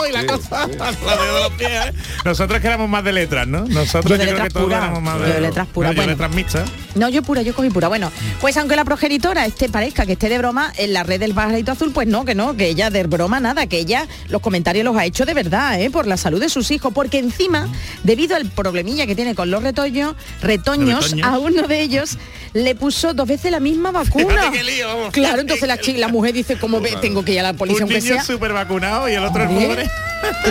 [0.09, 0.11] y
[1.43, 1.93] los pies, ¿eh?
[2.25, 3.65] Nosotros que éramos más de letras, ¿no?
[3.65, 4.83] Nosotros Yo de creo letras que todos puras.
[4.83, 6.69] éramos más Yo de, letras puras, yo letras mixtas.
[6.95, 7.87] No, yo pura, yo cogí pura.
[7.87, 8.11] Bueno,
[8.41, 11.71] pues aunque la progenitora este parezca que esté de broma, en la red del pajarito
[11.71, 14.95] azul, pues no, que no, que ella de broma nada, que ella los comentarios los
[14.97, 15.89] ha hecho de verdad, ¿eh?
[15.89, 17.67] por la salud de sus hijos, porque encima,
[18.03, 21.27] debido al problemilla que tiene con los retoños, retoños, Retoños.
[21.27, 22.17] a uno de ellos
[22.53, 24.25] le puso dos veces la misma vacuna.
[24.29, 25.11] Fíjate qué lío, vamos.
[25.11, 28.15] claro, entonces la, mujer dice, como tengo que ir a la policía Un aunque niño
[28.15, 28.23] sea.
[28.23, 29.89] súper vacunado y el otro pobre.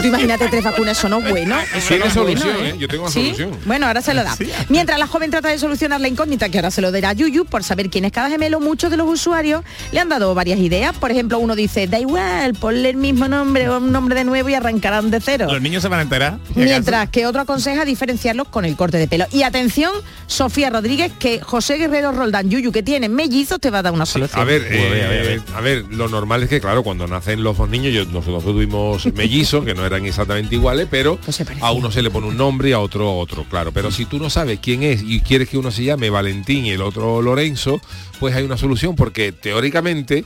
[0.03, 1.59] Tú imagínate tres vacunas, eso no es bueno.
[1.75, 2.75] Eso Tiene no es solución, bueno, ¿eh?
[2.79, 3.25] Yo tengo una ¿Sí?
[3.25, 3.59] solución.
[3.65, 4.37] Bueno, ahora se lo da.
[4.69, 7.65] Mientras la joven trata de solucionar la incógnita, que ahora se lo dará Yuyu, por
[7.65, 10.97] saber quién es cada gemelo, muchos de los usuarios le han dado varias ideas.
[10.97, 14.49] Por ejemplo, uno dice, da igual, ponle el mismo nombre o un nombre de nuevo
[14.49, 15.47] y arrancarán de cero.
[15.51, 16.39] Los niños se van a enterar.
[16.55, 19.25] Mientras que otro aconseja diferenciarlos con el corte de pelo.
[19.33, 19.93] Y atención,
[20.27, 24.07] Sofía Rodríguez, que José Guerrero Roldán Yuyu, que tiene mellizos, te va a dar una
[24.07, 24.41] solución.
[24.41, 25.31] A ver, a ver, a ver, a ver.
[25.39, 28.45] eh, a ver, lo normal es que, claro, cuando nacen los dos niños, yo- nosotros
[28.45, 32.37] tuvimos mellizos, que no eran exactamente iguales, pero Pues a uno se le pone un
[32.37, 33.73] nombre y a otro otro, claro.
[33.73, 36.71] Pero si tú no sabes quién es y quieres que uno se llame Valentín y
[36.71, 37.81] el otro Lorenzo,
[38.21, 40.25] pues hay una solución, porque teóricamente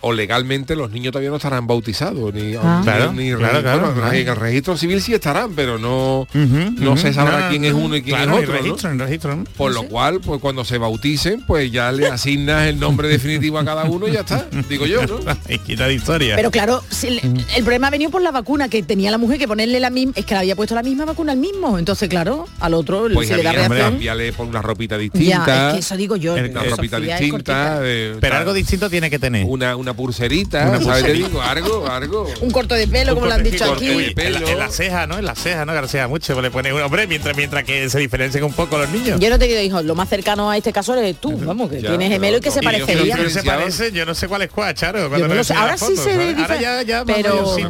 [0.00, 2.76] o legalmente los niños todavía no estarán bautizados ni, Ah.
[2.78, 4.12] ni- Claro, ni- claro, claro, bueno, claro.
[4.16, 6.96] en el registro civil sí estarán pero no no ujú.
[6.96, 8.62] se sabrá No, quién es uno y quién claro, es otro ¿no?
[8.62, 9.44] registro, en registro, ¿no?
[9.56, 13.64] Por lo cual, pues cuando se bauticen, pues ya le asignas el nombre definitivo a
[13.64, 15.18] cada uno y ya está, digo yo, ¿no?
[15.48, 16.36] Y quita de historia.
[16.36, 17.20] Pero claro, si el,
[17.56, 20.12] el problema ha venido por la vacuna, que tenía la mujer que ponerle la misma,
[20.16, 21.78] es que le había puesto la misma vacuna al mismo.
[21.78, 23.98] Entonces, claro, al otro Pues le da reacción.
[24.36, 26.36] por una ropita Ya, distinta, es que eso digo yo.
[26.36, 29.44] El- una ropita distinta, eh, Pero algo distinto tiene que tener.
[29.46, 30.86] una, una pulserita, Una ¿sabes?
[30.86, 31.28] Te pulserita.
[31.28, 32.28] digo, algo, algo.
[32.40, 33.88] Un corte de pelo, como lo han dicho aquí.
[33.88, 34.38] de pelo.
[34.38, 35.18] En la, en la ceja, ¿no?
[35.18, 35.72] En la ceja, ¿no?
[35.88, 38.88] Ceja mucho, pues le pone un hombre mientras mientras que se diferencien un poco los
[38.90, 39.18] niños.
[39.20, 41.80] Yo no te digo, hijo, lo más cercano a este caso eres tú, vamos, que
[41.80, 42.96] Ya, tienes gemelo y que se yo parecería.
[42.96, 43.60] se diferenciaban.
[43.60, 45.00] parece, yo no sé cuál es cuál, Charo.
[45.02, 45.54] Yo cuando no sé.
[45.54, 46.34] Ahora sí se ve.
[46.38, 47.62] Ahora ya, ya pero- de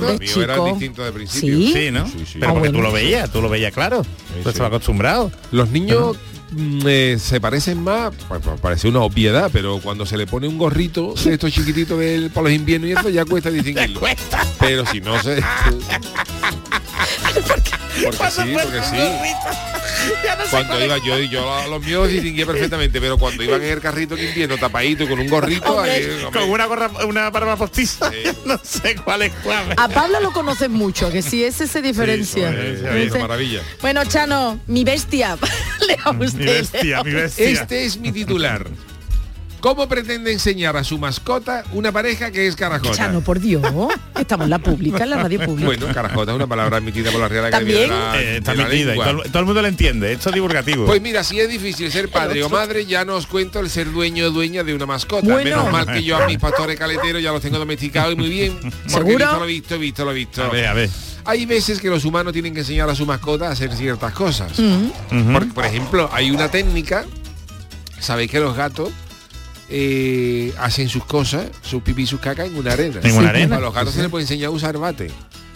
[0.43, 1.57] era distinto de principio.
[1.59, 1.73] Sí.
[1.73, 2.07] Sí, ¿no?
[2.07, 2.39] Sí, sí.
[2.41, 4.03] Pero Ah, porque tú lo veías, tú lo veías claro.
[4.03, 4.49] tú sí.
[4.49, 5.31] estabas acostumbrado.
[5.51, 6.17] Los niños
[6.57, 11.15] eh, se parecen más, pues, parece una obviedad, pero cuando se le pone un gorrito
[11.25, 14.01] de estos chiquititos del, por los inviernos y eso ya cuesta distinguirlo.
[14.59, 15.43] Pero si no se...
[17.45, 18.97] porque sí, porque sí.
[20.51, 24.17] Cuando iba yo, yo a los míos distinguía perfectamente, pero cuando iban en el carrito
[24.17, 25.91] en invierno tapadito y con un gorrito, Hombre.
[25.91, 28.11] ahí, hombre, Con una gorra, una barba postiza.
[28.11, 28.17] Sí.
[28.45, 29.75] no sé cuál es cuál.
[29.77, 32.53] A Pablo lo conoces mucho, que si ese se diferencia.
[32.53, 33.63] sí, hizo maravilla.
[33.81, 35.37] Bueno, Chano, mi bestia.
[35.87, 36.39] Lea usted.
[36.39, 37.49] Mi bestia, mi bestia.
[37.49, 38.67] Este es mi titular.
[39.61, 42.93] ¿Cómo pretende enseñar a su mascota una pareja que es carajota?
[42.93, 43.61] Chano, por Dios.
[44.19, 45.67] Estamos en la pública, en la radio pública.
[45.67, 48.01] Bueno, carajota es una palabra admitida por la Real Academia de ¿También?
[48.13, 49.05] la, Eh, de está la metida y lengua.
[49.07, 50.13] todo, el- todo el mundo lo entiende.
[50.13, 50.87] Esto es divulgativo.
[50.87, 53.91] Pues mira, si es difícil ser padre o madre, ya no os cuento el ser
[53.91, 55.27] dueño o dueña de una mascota.
[55.27, 55.51] Bueno.
[55.51, 58.57] Menos mal que yo a mis pastores caleteros ya los tengo domesticados y muy bien.
[58.61, 59.19] Porque ¿Seguro?
[59.19, 60.45] visto lo visto, visto lo visto.
[60.45, 60.89] a ver, a ver.
[61.25, 64.53] Hay veces que los humanos tienen que enseñar a su mascota a hacer ciertas cosas.
[65.53, 67.05] Por ejemplo, hay una técnica,
[67.99, 68.91] sabéis que los gatos
[69.71, 73.01] eh, hacen sus cosas, sus pipí y sus caca en una arena.
[73.03, 73.57] En una arena.
[73.57, 75.11] A los gatos se les puede enseñar a usar bate.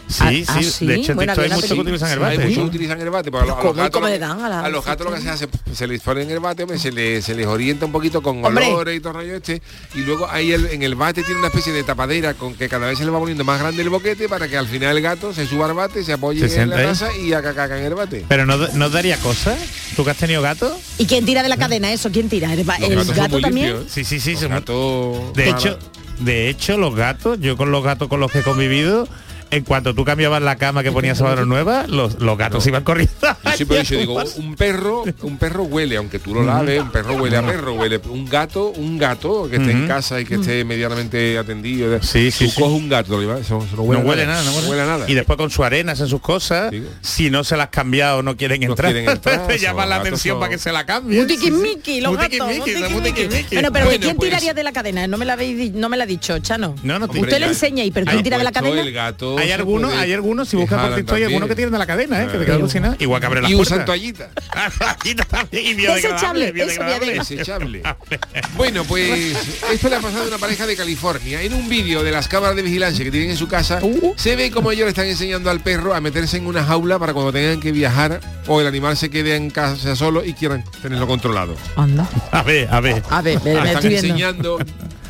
[0.08, 0.86] Sí, Ah, ah, sí, sí.
[0.86, 2.48] De hecho, en Bueno, TikTok hay muchos que utilizan el Sí, hay bate.
[2.48, 4.48] muchos que utilizan el bate, porque a los, a gatos, ¿Cómo lo- le dan a
[4.48, 6.92] la- los gatos lo que se hace, se les pone en el bate, hombre, se,
[6.92, 8.66] les, se les orienta un poquito con Hombre.
[8.66, 9.62] olores y todo el rollo este,
[9.94, 12.88] y luego ahí el- en el bate tiene una especie de tapadera con que cada
[12.88, 15.32] vez se le va poniendo más grande el boquete para que al final el gato
[15.32, 17.94] se suba al bate, se apoye Se en la casa y haga caca en el
[17.94, 18.26] bate.
[18.28, 19.56] Pero no, no daría cosa.
[19.96, 20.78] ¿Tú que has tenido gato?
[20.98, 22.10] ¿Y quién tira de la cadena eso?
[22.10, 22.52] ¿Quién tira?
[22.52, 23.68] ¿El, el gato también?
[23.68, 23.88] limpios, ¿eh?
[23.88, 24.32] Sí, sí, sí.
[24.32, 25.78] Los son gatos- De hecho,
[26.18, 29.08] de hecho, los gatos, yo con los gatos con los que he convivido,
[29.52, 33.12] en cuanto tú cambiabas la cama que ponías sábado nueva, los, los gatos iban corriendo.
[33.44, 36.90] Yo siempre he dicho, digo, un perro, un perro huele, aunque tú lo laves, un
[36.90, 38.00] perro huele a perro, huele.
[38.08, 42.02] Un gato, un gato que esté en casa y que esté medianamente atendido.
[42.02, 42.60] Sí, sí, Tú sí.
[42.60, 45.04] coges un gato, lo llevas, eso, eso no no huele, huele nada, no huele, nada.
[45.08, 48.36] Y después con su arena en sus cosas, si no se las has cambiado no
[48.36, 51.20] quieren No entrar, quieren entrar, te llaman la atención son- para que se la cambien.
[51.22, 52.38] Un tiquismiqui, los gatos.
[52.38, 55.06] Bueno, pero Bueno, ¿quién pues- tiraría de la cadena?
[55.06, 56.74] No me la habéis no me la ha dicho, Chano.
[56.82, 58.80] No, no te- Usted le enseña y pero ha ¿quién tira de la cadena?
[58.80, 61.78] El gato, hay algunos, hay algunos, si buscas por TikTok hay algunos que tienen de
[61.78, 62.26] la cadena, ¿eh?
[62.26, 62.44] que te Claro.
[62.46, 62.96] quedas alucinado.
[62.98, 64.30] Igual que abre las Y usan toallita.
[64.78, 67.14] Toallita también, y biodegradable, Desechable.
[67.18, 67.82] Desechable.
[68.56, 69.36] Bueno, pues
[69.72, 71.42] esto le ha pasado a una pareja de California.
[71.42, 74.14] En un vídeo de las cámaras de vigilancia que tienen en su casa, Uh.
[74.16, 77.12] se ve como ellos le están enseñando al perro a meterse en una jaula para
[77.12, 81.06] cuando tengan que viajar o el animal se quede en casa solo y quieran tenerlo
[81.06, 81.56] controlado.
[81.76, 82.08] Anda.
[82.30, 83.02] A ver, a ver.
[83.10, 84.06] A ver, me, me están estoy viendo.
[84.08, 84.58] enseñando,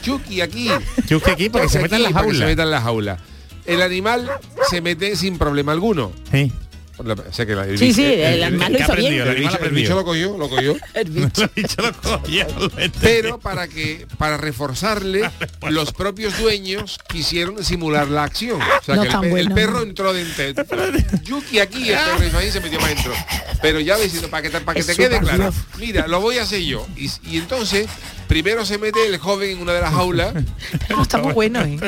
[0.03, 0.71] Chucky aquí.
[1.09, 2.47] Que aquí para que se Aquí, meta en la para que se jaula.
[2.47, 3.19] meta en la jaula.
[3.67, 4.31] El animal
[4.71, 6.13] se mete sin problema alguno.
[6.31, 6.53] Sí.
[6.99, 9.27] O sea que la- el Sí, sí, el animal lo bien.
[9.27, 10.77] El bicho, lo cogió, lo cogió.
[10.95, 11.49] El bicho.
[11.79, 12.47] Lo cogió.
[13.01, 15.29] Pero para que para reforzarle,
[15.71, 18.61] los propios dueños quisieron simular la acción.
[18.61, 19.55] O sea No que el, bueno.
[19.55, 20.45] perro entró dentro.
[21.25, 23.13] Yuki aquí, el perro hizo ahí y se metió más dentro.
[23.63, 25.53] Pero ya ves, para que te, para que te quede claro.
[25.79, 26.87] Mira, lo voy a hacer yo.
[26.97, 27.87] Y, y entonces,
[28.29, 30.35] primero se mete el joven en una de las jaulas
[30.89, 31.79] Pero está muy bueno, ¿eh?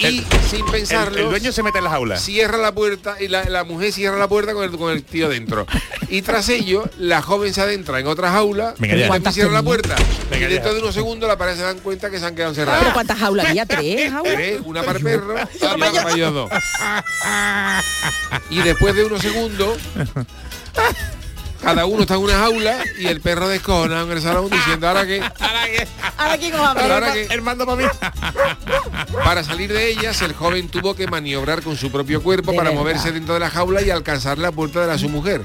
[0.00, 1.18] Y sin El, pensarlo.
[1.18, 2.16] el dueño se mete en la jaula.
[2.18, 5.28] Cierra la puerta y la, la mujer cierra la puerta con el, con el tío
[5.28, 5.66] dentro.
[6.08, 9.62] Y tras ello, la joven se adentra en otra jaula Venga y ¿Cuántas cierra la
[9.62, 9.94] puerta.
[10.30, 10.74] Venga y dentro ya.
[10.76, 12.92] de unos segundos la pareja se dan cuenta que se han quedado Pero encerradas.
[12.94, 13.66] ¿cuántas jaulas había?
[13.66, 14.34] ¿Tres jaulas?
[14.40, 15.78] Tres, una para el perro yo.
[15.78, 16.50] para ellos dos.
[18.50, 19.78] Y después de unos segundos,
[21.62, 25.06] cada uno está en una jaula y el perro descojona en el salón diciendo ahora
[25.06, 25.62] que Ahora
[26.70, 26.82] abre.
[26.92, 27.88] ahora que El mando para mí.
[29.24, 32.70] para salir de ellas el joven tuvo que maniobrar con su propio cuerpo De para
[32.70, 32.80] verdad.
[32.82, 35.42] moverse dentro de la jaula y alcanzar la puerta de la su mujer.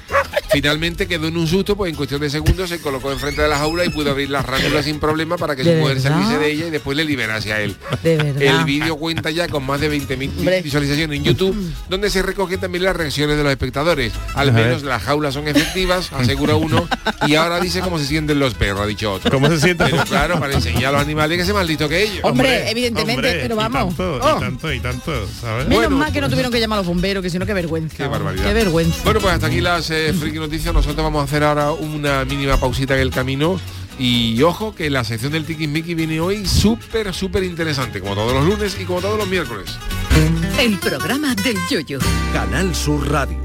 [0.52, 3.58] Finalmente quedó en un susto, pues en cuestión de segundos se colocó enfrente de la
[3.58, 6.12] jaula y pudo abrir las ránulas sin problema para que su ¿De mujer verdad?
[6.14, 7.76] saliese de ella y después le liberase a él.
[8.04, 8.42] De verdad.
[8.42, 10.62] El vídeo cuenta ya con más de 20.000 Hombre.
[10.62, 14.14] visualizaciones en YouTube, donde se recogen también las reacciones de los espectadores.
[14.34, 16.88] Al menos las jaulas son efectivas, asegura uno,
[17.28, 19.32] y ahora dice cómo se sienten los perros, ha dicho otro.
[19.32, 19.86] ¿Cómo se siente?
[19.90, 22.20] Pero claro, para enseñar a los animales que se más listo que ellos.
[22.24, 23.96] Hombre, evidentemente, hombre, pero y vamos.
[23.96, 24.38] tanto, Oh.
[24.38, 25.68] y tanto, y tanto, ¿sabes?
[25.68, 27.46] Menos Bueno, mal que no pues- tuvieron que llamar a los bomberos, que si no,
[27.46, 27.98] qué vergüenza.
[27.98, 28.46] Qué barbaridad.
[28.46, 29.02] Qué vergüenza.
[29.04, 30.74] Bueno, pues hasta aquí las eh, friki noticias.
[30.74, 33.60] Nosotros vamos a hacer ahora una mínima pausita en el camino.
[33.98, 38.34] Y ojo que la sección del Tiki Miki viene hoy súper, súper interesante, como todos
[38.34, 39.70] los lunes y como todos los miércoles.
[40.60, 42.00] El programa del yoyo.
[42.34, 43.45] Canal Sur Radio.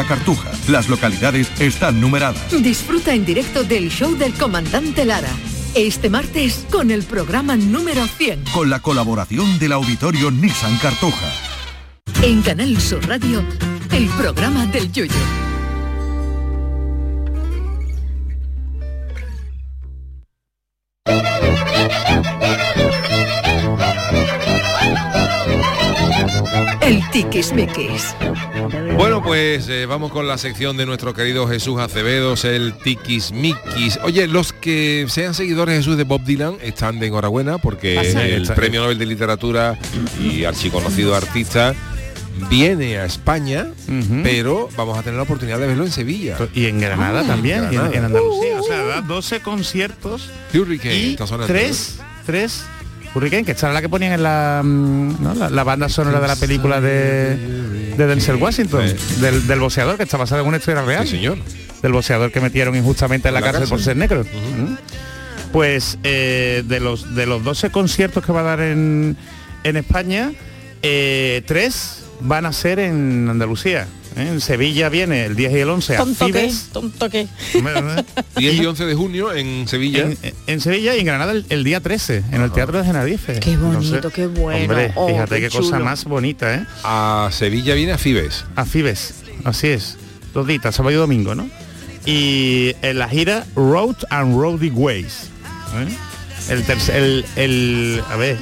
[0.01, 0.51] la Cartuja.
[0.67, 2.51] Las localidades están numeradas.
[2.63, 5.29] Disfruta en directo del show del comandante Lara.
[5.75, 8.45] Este martes con el programa número 100.
[8.53, 11.31] Con la colaboración del auditorio Nissan Cartuja.
[12.23, 13.43] En Canal Sur Radio,
[13.91, 15.13] el programa del Yoyo.
[27.11, 28.15] Tiquismiquis.
[28.97, 33.99] Bueno, pues eh, vamos con la sección de nuestro querido Jesús Acevedos, el Tiquismiquis.
[34.03, 38.23] Oye, los que sean seguidores Jesús de Bob Dylan están de enhorabuena porque Pasa.
[38.25, 39.77] el Está- Premio Nobel de Literatura
[40.21, 41.73] y archiconocido artista
[42.49, 43.67] viene a España,
[44.23, 46.37] pero vamos a tener la oportunidad de verlo en Sevilla.
[46.53, 47.95] Y en Granada Ah, también, en, Granada.
[47.95, 48.59] en Andalucía.
[48.59, 52.63] O sea, da 12 conciertos Hurricane, y tres, tres
[53.13, 55.33] Hurricane, que esta era la que ponían en la, mm, ¿no?
[55.33, 57.35] la, la banda sonora de la película de,
[57.97, 58.85] de Denzel Washington,
[59.19, 61.05] del, del boxeador, que está basada en una historia real.
[61.05, 61.37] Sí, señor.
[61.81, 64.23] Del boxeador que metieron injustamente en la, cárcel, por ser negro.
[64.23, 64.75] ¿Mm?
[65.51, 69.17] Pues eh, de los de los 12 conciertos que va a dar en,
[69.63, 70.31] en España,
[70.81, 73.87] eh, tres van a ser en Andalucía.
[74.15, 74.27] ¿Eh?
[74.29, 76.69] En Sevilla viene el 10 y el 11 a Tonto que, Fibes.
[76.71, 77.27] tonto que.
[78.37, 80.01] 10 y 11 de junio en Sevilla.
[80.03, 83.39] En, en Sevilla y en Granada el, el día 13, en el Teatro de Genadife.
[83.39, 84.61] Qué bonito, qué bueno.
[84.61, 86.65] Hombre, Oh, fíjate qué qué, cosa más bonita, ¿eh?
[86.83, 88.45] A Sevilla viene a Fibes.
[88.55, 89.97] A Fibes, así es.
[90.33, 91.49] Dos días, sábado y domingo, ¿no?
[92.05, 95.29] Y en la gira Road and Roady Ways.
[95.75, 95.87] ¿eh?
[96.49, 98.37] El tercer, el, el, a ver,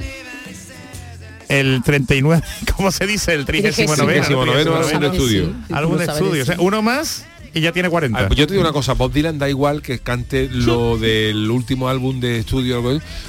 [1.49, 2.41] el 39,
[2.75, 3.33] ¿cómo se dice?
[3.33, 5.53] El 39 39 álbum de estudio.
[5.71, 8.17] Álbum de estudio, o sea, uno más y ya tiene 40.
[8.17, 11.49] Ah, pues yo te digo una cosa, Bob Dylan da igual que cante lo del
[11.49, 12.81] último álbum de estudio,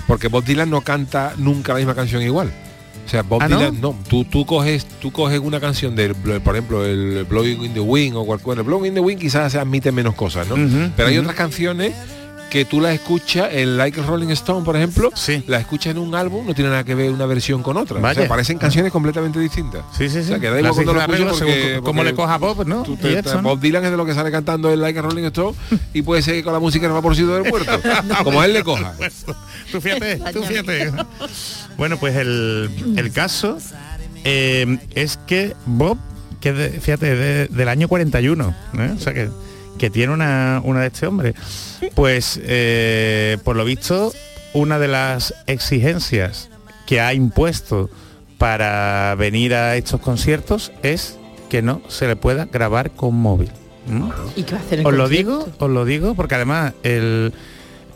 [0.06, 2.52] porque Bob Dylan no canta nunca la misma canción igual.
[3.06, 3.58] O sea, Bob ¿Ah, no?
[3.58, 7.74] Dylan, no, tú, tú coges, tú coges una canción del, por ejemplo, el Blowing in
[7.74, 10.56] the Wind o cualquier, el Blowing in the Wind quizás se admite menos cosas, ¿no?
[10.96, 11.94] Pero hay otras canciones
[12.50, 15.10] que tú las escuchas, el Like Rolling Stone, por ejemplo,
[15.46, 17.98] la escuchas en un álbum, no tiene nada que ver una versión con otra.
[18.00, 19.82] O sea, parecen canciones completamente distintas.
[19.96, 20.18] Sí, sí, sí.
[20.18, 21.96] O sea, que da Las igual cuando lo hizo el escuches arreglo porque, según cómo
[22.00, 22.82] porque le coja Bob, ¿no?
[22.82, 23.22] tú te-.
[23.42, 25.56] Bob Dylan es de lo que sale cantando el Like Rolling Stone
[25.94, 27.70] y puede ser que con la música no va por sitio del puerto.
[28.24, 28.94] como a él le coja.
[29.70, 30.92] tú fíjate, tú fíjate.
[31.76, 33.58] Bueno, pues el, el caso
[34.24, 35.98] eh, es que Bob,
[36.40, 38.92] que de- fíjate, de- del año 41, ¿eh?
[38.96, 39.30] o sea que,
[39.80, 41.34] que tiene una, una de este hombre,
[41.94, 44.12] pues eh, por lo visto
[44.52, 46.50] una de las exigencias
[46.86, 47.88] que ha impuesto
[48.36, 53.50] para venir a estos conciertos es que no se le pueda grabar con móvil.
[53.88, 54.10] ¿m?
[54.36, 57.32] ¿Y qué va a hacer el Os lo digo, os lo digo, porque además el,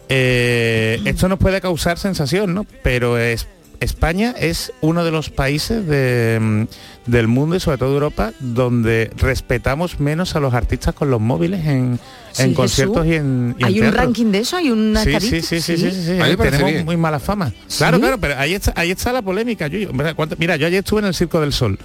[0.08, 2.64] eh, esto nos puede causar sensación, ¿no?
[2.82, 3.46] Pero es,
[3.80, 9.10] España es uno de los países de, mm, del mundo y sobre todo Europa donde
[9.16, 11.98] respetamos menos a los artistas con los móviles en,
[12.32, 12.56] Sí, en Jesús.
[12.56, 14.00] conciertos y en, y en ¿Hay un teatro.
[14.00, 14.56] ranking de eso?
[14.56, 16.84] ¿Hay una Sí, sí, sí, sí, sí, sí, Tenemos bien.
[16.84, 17.52] muy mala fama.
[17.76, 18.00] Claro, ¿Sí?
[18.00, 19.92] claro, pero ahí está, ahí está la polémica, Yuyo.
[19.92, 21.78] Mira, ¿cuánto- Mira, yo ayer estuve en el Circo del Sol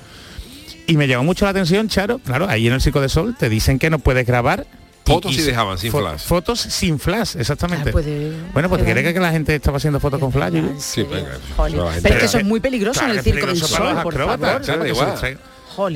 [0.88, 2.20] y me llamó mucho la atención, Charo.
[2.20, 4.66] Claro, ahí en el Circo del Sol te dicen que no puedes grabar
[5.14, 6.22] Fotos y dejaban, sin fo- flash.
[6.22, 7.90] Fotos sin flash, exactamente.
[7.90, 10.54] Ah, puede- bueno, pues puede ¿te crees que la gente estaba haciendo fotos con flash?
[10.54, 10.76] Yuyu?
[10.80, 11.38] Sí, venga.
[11.58, 14.62] Pero es que eso es muy peligroso Claro, en el Circo del Sol, por favor.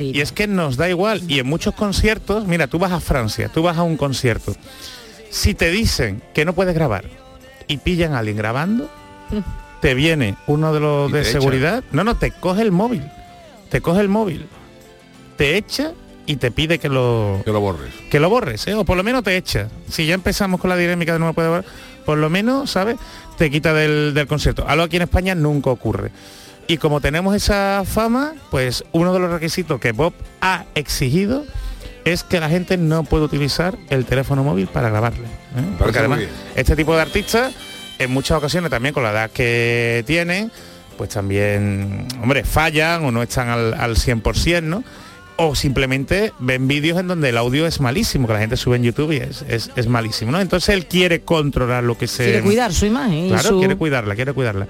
[0.00, 1.22] Y es que nos da igual.
[1.28, 4.54] Y en muchos conciertos, mira, tú vas a Francia, tú vas a un concierto.
[5.30, 7.04] Si te dicen que no puedes grabar
[7.66, 8.88] y pillan a alguien grabando,
[9.80, 11.32] te viene uno de los de echa.
[11.32, 11.84] seguridad.
[11.92, 13.02] No, no, te coge el móvil.
[13.68, 14.46] Te coge el móvil.
[15.36, 15.92] Te echa
[16.26, 17.92] y te pide que lo Que lo borres.
[18.10, 18.74] que lo borres, ¿eh?
[18.74, 19.68] o por lo menos te echa.
[19.90, 21.64] Si ya empezamos con la dinámica de no me puede borrar,
[22.04, 22.96] por lo menos, ¿sabes?
[23.38, 24.64] Te quita del, del concierto.
[24.68, 26.10] Algo aquí en España nunca ocurre.
[26.66, 31.44] Y como tenemos esa fama, pues uno de los requisitos que Bob ha exigido
[32.06, 35.24] es que la gente no puede utilizar el teléfono móvil para grabarle.
[35.24, 35.74] ¿eh?
[35.78, 36.20] Porque además,
[36.54, 37.52] este tipo de artistas,
[37.98, 40.50] en muchas ocasiones también con la edad que tienen,
[40.96, 44.84] pues también, hombre, fallan o no están al, al 100%, ¿no?
[45.36, 48.84] O simplemente ven vídeos en donde el audio es malísimo, que la gente sube en
[48.84, 50.40] YouTube y es, es- es malísimo, ¿no?
[50.40, 52.24] Entonces él quiere controlar lo que se...
[52.24, 53.28] Quiere cuidar su imagen.
[53.28, 54.68] Claro, su- quiere cuidarla, quiere cuidarla.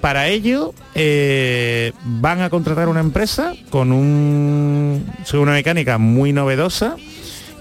[0.00, 6.96] Para ello eh, van a contratar una empresa con un, una mecánica muy novedosa,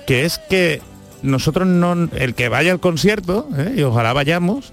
[0.07, 0.81] que es que
[1.21, 4.71] nosotros no, el que vaya al concierto, eh, y ojalá vayamos,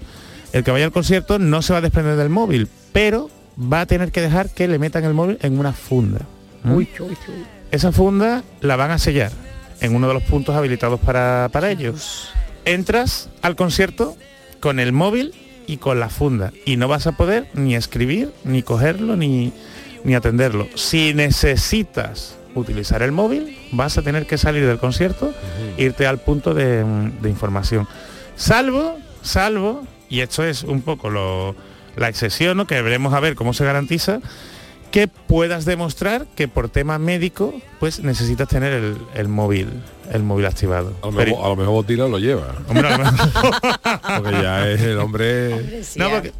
[0.53, 3.29] el que vaya al concierto no se va a desprender del móvil, pero
[3.61, 6.21] va a tener que dejar que le metan el móvil en una funda.
[6.65, 6.69] ¿eh?
[7.71, 9.31] Esa funda la van a sellar
[9.81, 12.31] en uno de los puntos habilitados para, para ellos.
[12.65, 14.15] Entras al concierto
[14.59, 15.33] con el móvil
[15.67, 19.53] y con la funda y no vas a poder ni escribir, ni cogerlo, ni,
[20.03, 20.67] ni atenderlo.
[20.75, 25.33] Si necesitas utilizar el móvil, vas a tener que salir del concierto,
[25.77, 26.83] irte al punto de,
[27.21, 27.87] de información.
[28.35, 31.55] Salvo, salvo, y esto es un poco lo,
[31.97, 32.65] la excepción, ¿no?
[32.65, 34.19] que veremos a ver cómo se garantiza,
[34.91, 39.67] que puedas demostrar que por tema médico pues necesitas tener el, el móvil
[40.11, 42.55] el móvil activado A lo Pero- mejor, a lo mejor Dylan lo lleva.
[42.69, 43.21] Hombre, a lo mejor-
[44.23, 45.81] Porque ya es el hombre...
[45.97, 46.31] no, porque,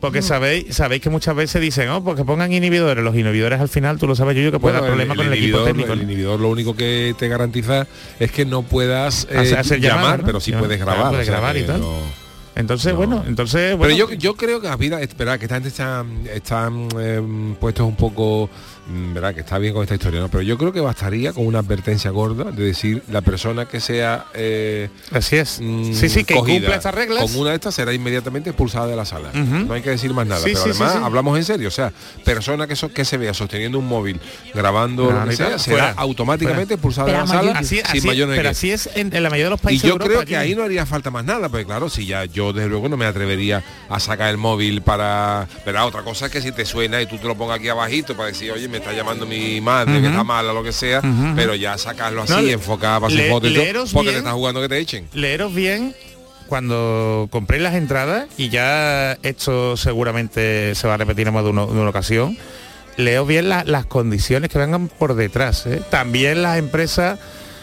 [0.00, 3.98] porque sabéis sabéis que muchas veces dicen oh porque pongan inhibidores los inhibidores al final
[3.98, 6.40] tú lo sabes yo que puede dar problemas con el equipo inhibidor, técnico el inhibidor
[6.40, 7.86] lo único que te garantiza
[8.18, 11.12] es que no puedas eh, Hacer- hacer llamar, pero sí Llamar, puedes claro, grabar.
[11.12, 11.80] puedes o sea grabar y que tal.
[11.80, 12.21] no-
[12.54, 13.60] Entonces, bueno, entonces...
[13.62, 17.54] Pero bueno, yo, yo creo que la vida, espera, que esta gente está, están eh,
[17.58, 18.50] puestos un poco,
[18.86, 20.28] verdad, que está bien con esta historia, ¿no?
[20.28, 24.26] Pero yo creo que bastaría con una advertencia gorda de decir la persona que sea
[24.34, 25.60] eh, Así es.
[25.60, 27.22] mm, sí, sí, que cogida cumpla estas reglas.
[27.30, 29.28] Con una de estas será inmediatamente expulsada de la sala.
[29.30, 29.66] Ujú.
[29.66, 30.40] No hay que decir más nada.
[30.40, 30.98] Sí, pero sí, además sí.
[31.04, 31.68] hablamos en serio.
[31.68, 31.92] O sea,
[32.24, 34.20] persona que, so- que se vea sosteniendo un móvil,
[34.52, 37.58] grabando No, lo que sea, tal, será fuera, automáticamente expulsada Pero de la mayor- sala
[37.60, 39.82] Así, sin así- mayor pero así es en, en la mayoría de los y países
[39.82, 42.24] yo de Europa, creo que ahí no haría falta más nada, porque claro, si ya
[42.24, 45.46] yo desde luego no me atrevería a sacar el móvil para.
[45.64, 48.16] Verá, otra cosa es que si te suena y tú te lo pongas aquí abajito
[48.16, 51.00] para decir, oye, me está llamando mi madre, que está mala, lo que sea,
[51.36, 54.16] pero ya sacarlo así, No, enfocar para su le- foto y todo, porque te bien.
[54.16, 55.08] estás jugando que te echen.
[55.12, 55.94] leeros bien
[56.48, 61.50] cuando compréis las entradas y ya esto seguramente se va a repetir en más de,
[61.50, 62.36] uno- de una ocasión
[62.96, 65.80] leos bien la- las condiciones que vengan por detrás ¿eh?
[65.90, 67.18] también las empresas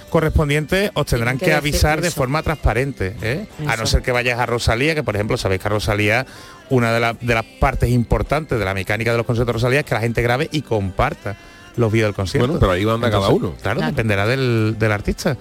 [0.09, 3.45] correspondientes os tendrán que avisar de forma transparente ¿eh?
[3.67, 6.25] a no ser que vayas a Rosalía que por ejemplo sabéis que a Rosalía
[6.69, 9.79] una de, la- de las partes importantes de la mecánica de los conciertos de Rosalía
[9.81, 11.35] es que la gente grabe y comparta
[11.75, 13.53] los vídeos del concierto Bueno, pero ahí va anda cada uno.
[13.61, 13.91] Claro, Claro.
[13.91, 15.37] dependerá del, del artista.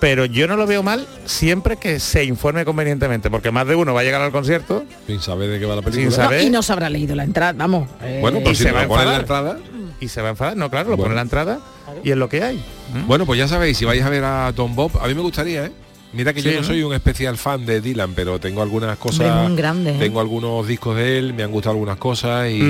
[0.00, 3.94] Pero yo no lo veo mal siempre que se informe convenientemente, porque más de uno
[3.94, 6.16] va a llegar al concierto Sin saber de qué va la Sin película.
[6.16, 6.40] saber.
[6.42, 7.88] No, y no se habrá leído la entrada, vamos.
[8.02, 9.20] eh, Bueno, pues y si se va a en la enfadar.
[9.20, 9.58] entrada.
[10.00, 10.56] y se va a enfadar.
[10.56, 11.04] No, claro, lo Bueno.
[11.04, 11.60] pone en la entrada
[12.02, 12.62] y es lo que hay.
[12.92, 13.06] ¿Mm?
[13.06, 15.66] Bueno, pues ya sabéis, si vais a ver a Tom Bob, a mí me gustaría,
[15.66, 15.72] ¿eh?
[16.14, 19.26] Mira que Sí, yo no soy un especial fan de Dylan, pero tengo algunas cosas.
[19.42, 19.98] Es un grande, ¿eh?
[19.98, 22.62] Tengo algunos discos de él, me han gustado algunas cosas y,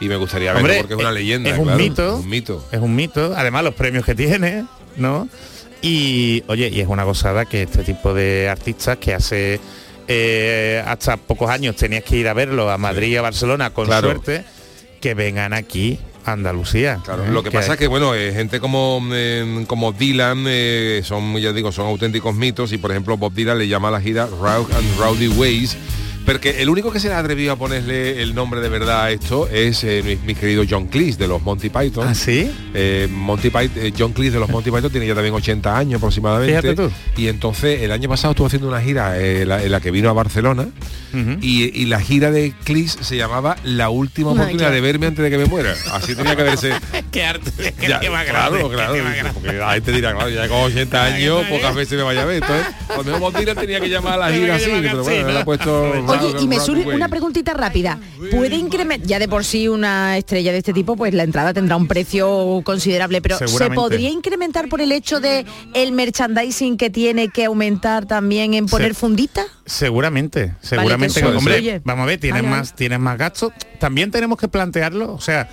[0.00, 1.50] me gustaría verlo Hombre, porque es una es- leyenda.
[1.50, 2.16] es un claro, mito.
[2.16, 2.64] Un mito.
[2.72, 3.34] Es un mito.
[3.36, 4.64] Además, los premios que tiene,
[4.96, 5.28] ¿no?
[5.82, 9.60] Y, oye, y es una gozada que este tipo de artistas que hace
[10.08, 13.86] eh, hasta pocos años tenías que ir a verlo a Madrid y a Barcelona con
[13.86, 14.08] Claro.
[14.08, 14.44] suerte,
[15.00, 17.00] que vengan aquí Andalucía.
[17.04, 17.30] Claro, ¿eh?
[17.30, 21.52] lo que, pasa es que bueno, eh, gente como eh, como Dylan eh, son, ya
[21.52, 24.72] digo, son auténticos mitos y por ejemplo Bob Dylan le llama a la gira Rowdy
[24.74, 25.76] and Rowdy Ways.
[26.26, 29.10] Porque el único que se le ha atrevido a ponerle el nombre de verdad a
[29.10, 32.06] esto es eh, mi, mi querido John Cleese de los Monty Python.
[32.08, 32.50] ¿Ah, sí?
[32.74, 35.98] Eh, Monty Python, eh, John Cleese de los Monty Python tiene ya también 80 años
[35.98, 36.60] aproximadamente.
[36.60, 36.90] Fíjate tú.
[37.16, 40.10] Y entonces el año pasado estuvo haciendo una gira eh, la- en la que vino
[40.10, 40.66] a Barcelona
[41.40, 44.74] y, y la gira de Cleese se llamaba La última oportunidad claro.
[44.74, 45.74] de verme antes de que me muera.
[45.92, 46.72] Así tenía que verse.
[47.10, 47.50] qué arte,
[47.80, 49.40] qué Ya, qué más claro, grande, claro, qué más grande.
[49.40, 52.42] porque la gente dirá, claro, ya con 80 años, pocas veces me vaya a ver.
[52.42, 55.28] Entonces, a lo mejor Bob Dylan tenía que llamar a la gira así, pero bueno,
[55.32, 55.94] le ha puesto...
[56.20, 57.98] Oye, y me surge una preguntita rápida.
[58.30, 61.76] ¿Puede incrementar, ya de por sí una estrella de este tipo, pues la entrada tendrá
[61.76, 65.44] un precio considerable, pero ¿se podría incrementar por el hecho de
[65.74, 69.44] el merchandising que tiene que aumentar también en poner fundita?
[69.64, 71.20] Seguramente, seguramente.
[71.20, 73.52] que, hombre, vamos a ver, tienes más, tienes más gastos.
[73.78, 75.48] También tenemos que plantearlo, o sea,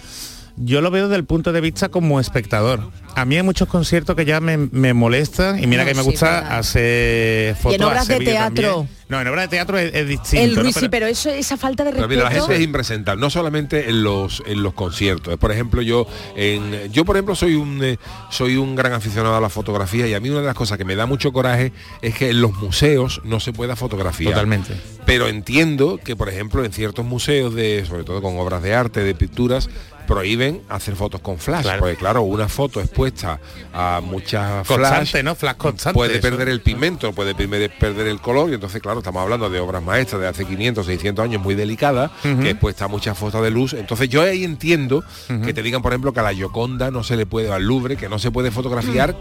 [0.56, 2.92] yo lo veo desde el punto de vista como espectador.
[3.16, 6.02] A mí hay muchos conciertos que ya me, me molestan y mira No, que me
[6.04, 6.58] sí, gusta verdad.
[6.60, 7.76] hacer fotos.
[7.80, 8.72] en obras de teatro?
[8.72, 9.04] también.
[9.10, 10.44] No, en obras de teatro es, es distinto.
[10.46, 10.62] el ¿no?
[10.64, 12.24] Ruiz, sí, Pero- pero eso, esa falta de Pero respeto.
[12.24, 15.38] mira, la gente es impresentable, no solamente en los en los conciertos.
[15.38, 17.98] Por ejemplo, yo en yo por ejemplo soy un eh,
[18.32, 20.86] soy un gran aficionado a la fotografía y a mí una de las cosas que
[20.86, 24.34] me da mucho coraje es que en los museos no se pueda fotografiar.
[24.34, 24.74] Totalmente.
[25.06, 29.04] Pero entiendo que por ejemplo en ciertos museos de sobre todo con obras de arte,
[29.04, 29.70] de pinturas
[30.08, 31.80] prohíben hacer fotos con flash, Claro.
[31.82, 33.40] porque claro, una foto expuesta
[33.74, 35.36] a muchas flash Constante, ¿no?
[35.36, 35.94] Flash constante.
[35.96, 36.22] puede eso.
[36.22, 40.22] perder el pigmento, puede perder el color y entonces claro, estamos hablando de obras maestras
[40.22, 43.74] de hace 500, 600 años muy delicadas, que expuesta a muchas fotos de luz.
[43.74, 45.04] Entonces yo ahí entiendo
[45.44, 47.96] que te digan, por ejemplo, que a la Gioconda no se le puede, al Louvre,
[47.98, 49.16] que no se puede fotografiar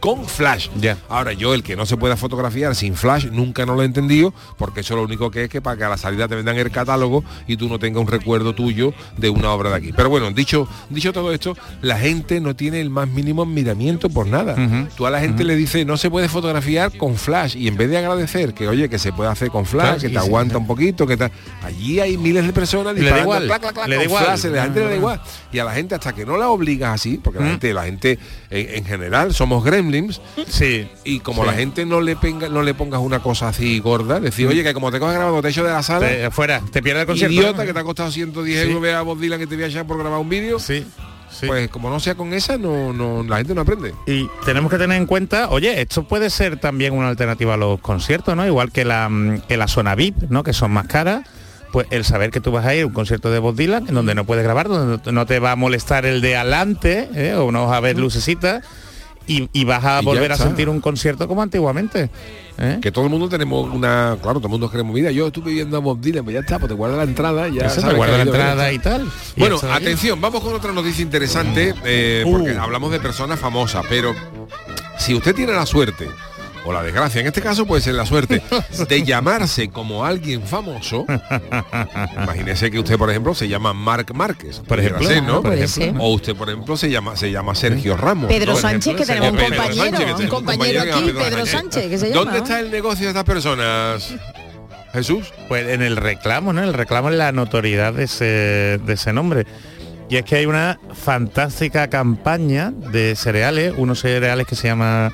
[0.00, 0.68] con flash.
[0.80, 0.96] Ya.
[1.08, 4.32] Ahora yo el que no se pueda fotografiar sin flash nunca no lo he entendido,
[4.56, 6.70] porque eso lo único que es que para que a la salida te vendan el
[6.70, 9.92] catálogo y tú no tengas un recuerdo tuyo de una obra de aquí.
[9.94, 14.26] Pero bueno, dicho, dicho todo esto, la gente no tiene el más mínimo admiramiento por
[14.26, 14.52] nada.
[14.54, 14.88] Ujú.
[14.96, 17.90] Tú a la gente le dices no se puede fotografiar con flash y en vez
[17.90, 20.16] de agradecer que oye que se puede hacer con flash, que te sí.
[20.18, 21.30] aguanta un poquito, que tal,
[21.62, 24.24] allí hay miles de personas Le da igual, clac, clac, clac, le da igual.
[24.24, 25.20] flash, la gente le da igual.
[25.52, 28.18] Y a la gente hasta que no la obligas así, porque la gente, la gente
[28.50, 30.88] en, en general somos gremlins, Sí.
[31.04, 31.48] y como Sí.
[31.50, 34.72] la gente no le penga, no le pongas una cosa así gorda, decir, oye, que
[34.74, 37.34] como te coges grabando techo de la sala, Te- fuera, te pierde el concierto.
[37.34, 38.66] idiota que te ha costado 110 Sí.
[38.68, 40.86] euros ver a Bob Dylan que te voy a echar por grabar un vídeo, Sí.
[41.30, 41.46] sí.
[41.46, 43.94] pues como no sea con esa, no, no, la gente no aprende.
[44.06, 47.80] Y tenemos que tener en cuenta, oye, esto puede ser también una alternativa a los
[47.80, 48.46] conciertos, ¿no?
[48.46, 50.42] Igual que la, mm, que la zona VIP, ¿no?
[50.42, 51.26] Que son más caras.
[51.72, 53.94] Pues el saber que tú vas a ir a un concierto de Bob Dylan, en
[53.94, 57.34] donde no puedes grabar, donde no te va a molestar el de adelante, ¿eh?
[57.34, 58.64] o no vas a ver lucecitas,
[59.26, 62.10] y, y vas a Y volver a sentir un concierto como antiguamente.
[62.58, 62.78] ¿eh?
[62.80, 65.76] Que todo el mundo tenemos una, claro, todo el mundo queremos, mira, yo estuve viendo
[65.76, 68.16] a Bob Dylan, pues ya está, pues te guarda la entrada, ya te sabes guarda
[68.16, 69.10] la entrada y tal.
[69.36, 72.60] y Bueno, atención, vamos con otra noticia interesante, eh, porque Uh.
[72.60, 74.14] hablamos de personas famosas, pero
[74.98, 76.08] si usted tiene la suerte
[76.66, 78.42] o la desgracia, en este caso puede ser la suerte,
[78.88, 81.06] de llamarse como alguien famoso.
[82.22, 85.06] Imagínese que usted, por ejemplo, se llama Marc Márquez, por ejemplo.
[85.06, 85.42] ser, ¿no?
[85.42, 85.94] Puede ser.
[85.98, 88.28] O usted, por ejemplo, se llama se llama Sergio Ramos.
[88.28, 88.58] Pedro ¿no?
[88.58, 92.38] Sánchez, que tenemos un compañero, Sánchez, un compañero aquí, Pedro Sánchez, que se llama, ¿Dónde
[92.38, 94.14] está el negocio de estas personas?
[94.92, 95.32] Jesús.
[95.48, 96.62] Pues en el reclamo, ¿no?
[96.62, 98.24] El reclamo es la notoriedad de ese,
[98.84, 99.46] de ese nombre.
[100.08, 105.12] Y es que hay una fantástica campaña de cereales, unos cereales que se llama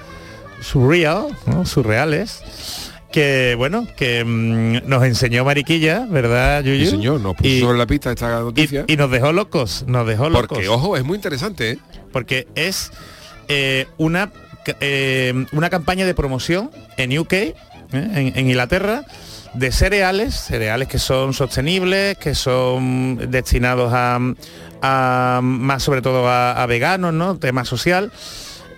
[0.63, 1.67] Surreal, ¿no?
[1.67, 6.85] Surreales, que bueno, que mm, nos enseñó Mariquilla, ¿verdad, Yuyu?
[6.85, 8.85] Sí, señor, nos puso Y- sobre la pista esta noticia.
[8.87, 10.49] Y, y nos dejó locos, nos dejó locos.
[10.49, 11.79] porque, ojo, es muy interesante, ¿eh?
[12.13, 12.91] porque es
[13.49, 14.31] eh, una,
[14.81, 17.33] eh, una campaña de promoción en UK,
[17.93, 19.05] en, en Inglaterra,
[19.55, 24.19] de cereales, cereales que son sostenibles, que son destinados a,
[24.81, 27.37] a- más sobre todo a, a veganos, ¿no?
[27.37, 28.11] Tema social.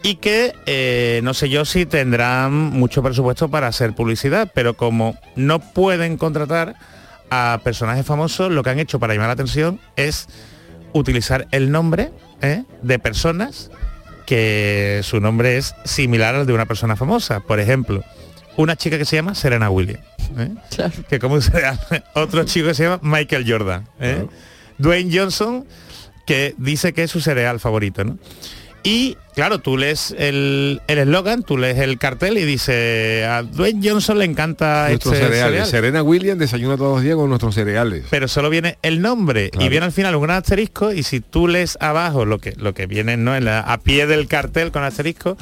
[0.04, 5.16] Y que eh, no sé yo si tendrán mucho presupuesto para hacer publicidad, pero como
[5.34, 6.76] no pueden contratar
[7.30, 10.28] a personajes famosos, lo que han hecho para llamar la atención es
[10.92, 12.64] utilizar el nombre ¿eh?
[12.82, 13.70] de personas
[14.26, 17.40] que su nombre es similar al de una persona famosa.
[17.40, 18.04] Por ejemplo,
[18.58, 20.04] una chica que se llama Serena Williams.
[20.36, 20.50] ¿eh?
[21.08, 21.80] Que como se llama?
[22.14, 23.88] Otro chico que se llama Michael Jordan.
[24.00, 24.26] ¿eh?
[24.76, 25.66] Dwayne Johnson,
[26.26, 28.04] que dice que es su cereal favorito.
[28.04, 28.18] ¿no?
[28.86, 33.80] Y claro, tú lees el el eslogan, tú lees el cartel y dice a Dwayne
[33.82, 35.50] Johnson le encanta Nuestros este cereales.
[35.52, 35.66] cereal".
[35.68, 38.04] Serena Williams desayuna todos los días con nuestros cereales.
[38.10, 39.64] pero solo viene el nombre Claro.
[39.64, 42.74] y viene al final un gran asterisco y si tú lees abajo lo que lo
[42.74, 43.34] que viene ¿no?
[43.34, 45.38] en la- a pie del cartel con asterisco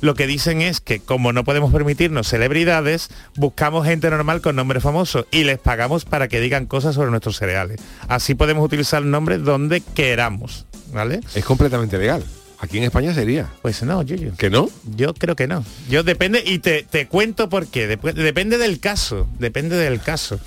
[0.00, 4.78] lo que dicen es que como no podemos permitirnos celebridades buscamos gente normal con nombre
[4.80, 9.10] famoso y les pagamos para que digan cosas sobre nuestros cereales así podemos utilizar el
[9.10, 12.22] nombre donde queramos vale Es completamente legal.
[12.58, 13.50] Aquí en España sería.
[13.62, 14.34] pues no Yuyu.
[14.36, 14.70] ¿Que no?
[14.96, 15.64] Yo creo que no.
[15.90, 17.88] Yo depende, y te, te cuento por qué.
[17.98, 20.40] Dep- depende del caso, depende del caso.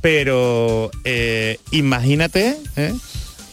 [0.00, 2.92] Pero eh, imagínate ¿eh?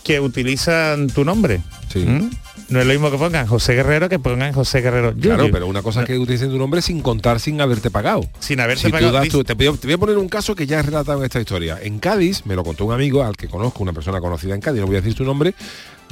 [0.04, 1.62] que utilizan tu nombre.
[1.92, 2.00] Sí.
[2.00, 2.30] ¿Mm?
[2.72, 5.13] No es lo mismo que pongan José Guerrero que pongan José Guerrero.
[5.13, 8.22] Claro, pero una cosa es que utilicen tu nombre sin contar, sin haberte pagado.
[8.39, 9.11] Sin haberte Si tú pagado.
[9.11, 11.26] das te, voy a, te voy a poner un caso que ya he relatado en
[11.26, 11.78] esta historia.
[11.82, 14.80] En Cádiz, me lo contó un amigo al que conozco, una persona conocida en Cádiz,
[14.82, 15.53] no voy a decir su nombre,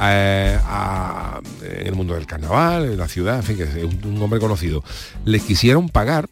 [0.02, 4.16] eh, a- en el mundo del carnaval, en la ciudad, en fin, que es un,
[4.16, 4.84] un hombre conocido.
[5.26, 6.28] Les quisieron pagar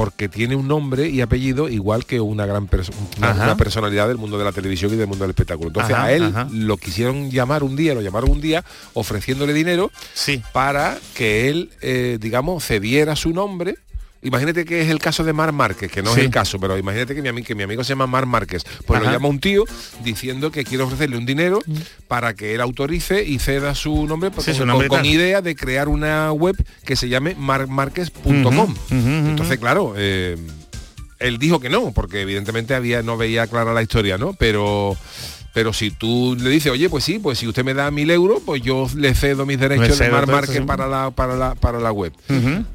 [0.00, 4.38] porque tiene un nombre y apellido igual que una gran perso- una, personalidad del mundo
[4.38, 5.68] de la televisión y del mundo del espectáculo.
[5.68, 6.48] Entonces Ajá, a él ajá.
[6.50, 10.42] lo quisieron llamar un día, lo llamaron un día ofreciéndole dinero Sí.
[10.54, 13.76] para que él, eh, digamos, cediera su nombre.
[14.22, 16.20] Imagínate que es el caso de Mar Márquez, que no Sí.
[16.20, 18.64] es el caso, pero imagínate que mi, ami- que mi amigo se llama Mar Márquez.
[18.86, 19.64] Pues lo llama un tío
[20.04, 21.60] diciendo que quiere ofrecerle un dinero
[22.06, 24.98] para que él autorice y ceda su nombre, pues, Sí, con, su nombre y con-
[24.98, 25.14] con tal.
[25.14, 26.54] idea de crear una web
[26.84, 28.34] que se llame marmarquez.com.
[28.34, 29.28] Ujú, ujú, ujú.
[29.28, 30.36] Entonces, claro, eh,
[31.18, 34.34] él dijo que no, porque evidentemente había no veía clara la historia, ¿no?
[34.34, 34.96] Pero
[35.52, 38.40] pero si tú le dices, oye, pues sí, pues si usted me da mil euros,
[38.44, 40.60] pues yo le cedo mis derechos de cedo Mar sí.
[40.60, 42.12] para la, para la, para la web.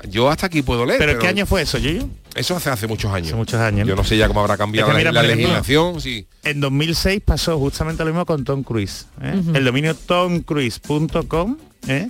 [0.10, 1.00] Yo hasta aquí puedo leer.
[1.00, 2.10] ¿Pero, qué año fue eso, Yuyu?
[2.36, 3.28] Eso hace hace muchos años.
[3.30, 3.90] Hace muchos años, ¿no?
[3.92, 6.28] Yo no sé ya cómo habrá cambiado Es que la- mira, la, legislación, sí.
[6.44, 9.08] En 2006 pasó justamente lo mismo con Tom Cruise.
[9.22, 9.42] ¿eh?
[9.54, 11.58] El dominio tomcruise.com
[11.88, 12.10] ¿eh?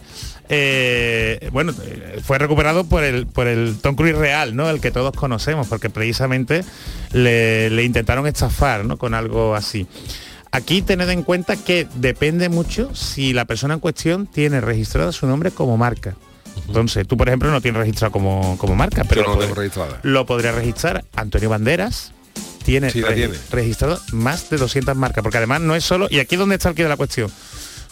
[0.50, 4.70] Eh, bueno, eh, fue recuperado por el, por el Tom Cruise real, ¿no?
[4.70, 6.64] El que todos conocemos, porque precisamente
[7.14, 8.98] le, le intentaron estafar, ¿no?
[8.98, 9.88] Con algo así.
[10.56, 15.28] Aquí tened en cuenta que depende mucho si la persona en cuestión tiene registrado su
[15.28, 16.16] nombre como marca.
[16.68, 19.54] Entonces, tú, por ejemplo, no tienes registrado como, como marca, pero no lo lo tengo
[19.56, 20.00] puedes- registrada.
[20.04, 22.14] lo podría registrar Antonio Banderas.
[22.64, 23.34] Tiene, Sí, la regi- tiene.
[23.52, 26.70] registrado más de 200 marcas, porque además no es solo, y aquí es donde está
[26.70, 27.30] el quid de la cuestión,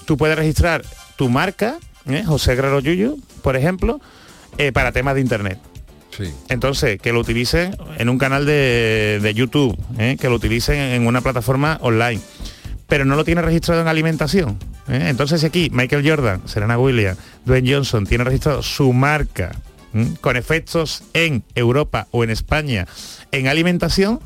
[0.05, 0.83] tú puedes registrar
[1.17, 2.23] tu marca, ¿eh?
[2.25, 3.99] José Guerrero Yuyu, por ejemplo,
[4.57, 5.59] eh, para temas de internet.
[6.17, 6.31] Sí.
[6.49, 10.15] Entonces, que lo utilicen en un canal de, de YouTube, ¿eh?
[10.19, 12.21] que lo utilicen en una plataforma online,
[12.87, 14.57] pero no lo tiene registrado en alimentación.
[14.87, 15.05] ¿eh?
[15.09, 19.55] Entonces, si aquí Michael Jordan, Serena Williams, Dwayne Johnson tiene registrado su marca
[20.21, 22.87] con efectos en Europa o en España
[23.31, 24.19] en alimentación,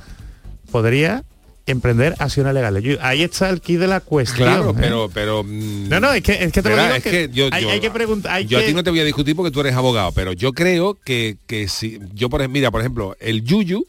[0.72, 1.24] podría
[1.66, 2.82] emprender acciones legales.
[2.84, 4.47] Yo- Ahí está el kit de la cuestión.
[4.47, 4.76] Claro, ¿eh?
[4.80, 5.43] pero, pero.
[5.43, 7.49] mm, No, no, es que, es que te lo verá, digo es que, que yo,
[7.51, 8.41] hay, yo- hay que preguntar.
[8.43, 10.93] yo a ti no te voy a discutir porque tú eres abogado, pero yo creo
[11.03, 13.86] que, que si yo por ejemplo, mira, por ejemplo, el yuyu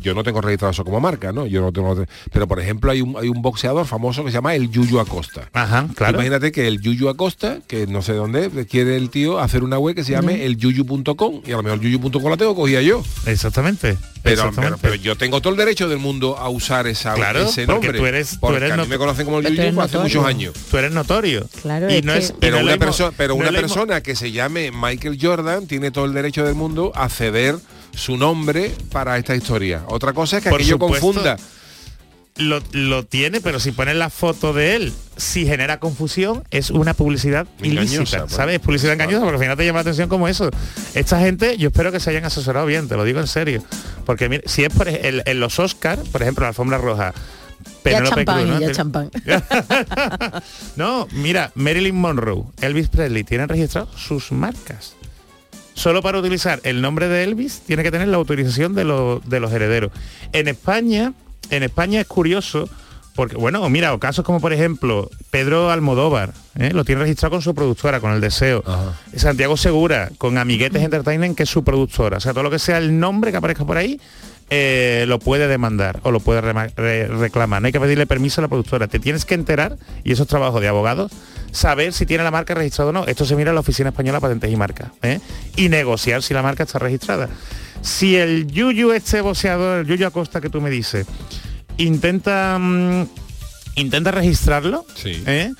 [0.00, 1.46] Yo no tengo registrado eso como marca, ¿no?
[1.46, 2.04] Yo no tengo.
[2.32, 5.48] Pero por ejemplo hay un, hay un boxeador famoso que se llama el Yuyu Acosta.
[5.52, 6.14] Ajá, claro.
[6.14, 9.96] Imagínate que el Yuyu Acosta, que no sé dónde, quiere el tío hacer una web
[9.96, 13.02] que se llame el yuyu.com y a lo mejor yuyu.com la tengo cogía yo.
[13.26, 13.96] Exactamente.
[14.22, 14.78] Pero, Exactamente.
[14.80, 17.86] pero, pero yo tengo todo el derecho del mundo a usar esa, Claro, ese porque
[17.86, 17.98] nombre.
[17.98, 20.24] tú eres- tú porque eres a mí me conocen como el tú Yuyu hace muchos
[20.24, 20.54] años.
[20.70, 21.46] Tú eres notorio.
[21.62, 24.00] Claro, y es no que- es, y Pero no una, persona, pero no una persona
[24.02, 27.56] que se llame Michael Jordan tiene todo el derecho del mundo a ceder
[27.98, 29.82] su nombre para esta historia.
[29.88, 31.06] Otra cosa es que Por aquello supuesto.
[31.06, 31.36] confunda.
[32.36, 36.94] lo, lo tiene, pero si pones la foto de él, si genera confusión, es una
[36.94, 38.32] publicidad Engañosa, ilícita, pues.
[38.32, 38.54] ¿sabes?
[38.56, 40.48] Es publicidad engañosa, porque al final te llama la atención como eso.
[40.94, 43.62] Esta gente, yo espero que se hayan asesorado bien, te lo digo en serio.
[44.06, 47.12] Porque mira, si es por en, los Oscars, por ejemplo, la alfombra roja,
[47.84, 48.60] Ya champán, Cruz, ¿no?
[48.60, 49.10] ya champán.
[50.76, 54.94] no, mira, Marilyn Monroe, Elvis Presley tienen registrados sus marcas.
[55.78, 59.38] Solo para utilizar el nombre de Elvis tiene que tener la autorización de, los- de
[59.40, 59.92] los herederos.
[60.32, 61.12] En España,
[61.50, 62.68] en España es curioso
[63.14, 66.70] porque, bueno, mira, o casos como por ejemplo Pedro Almodóvar, ¿eh?
[66.72, 68.62] lo tiene registrado con su productora, con El Deseo.
[69.16, 72.16] Santiago Segura, con Amiguetes Entertainment, que es su productora.
[72.18, 74.00] O sea, todo lo que sea el nombre que aparezca por ahí,
[74.50, 77.60] eh, lo puede demandar o lo puede re- reclamar.
[77.60, 78.86] No hay que pedirle permiso a la productora.
[78.88, 81.10] Te tienes que enterar, y eso es trabajo de abogados,
[81.52, 83.04] saber si tiene la marca registrada o no.
[83.06, 84.90] Esto se mira en la Oficina Española de Patentes y Marcas.
[85.02, 85.20] ¿eh?
[85.56, 87.28] Y negociar si la marca está registrada.
[87.82, 91.06] Si el Yuyu, este boxeador, el Yuyu Acosta que tú me dices,
[91.76, 93.04] intenta, mm,
[93.76, 95.22] intenta registrarlo, Sí.
[95.26, 95.52] ¿eh?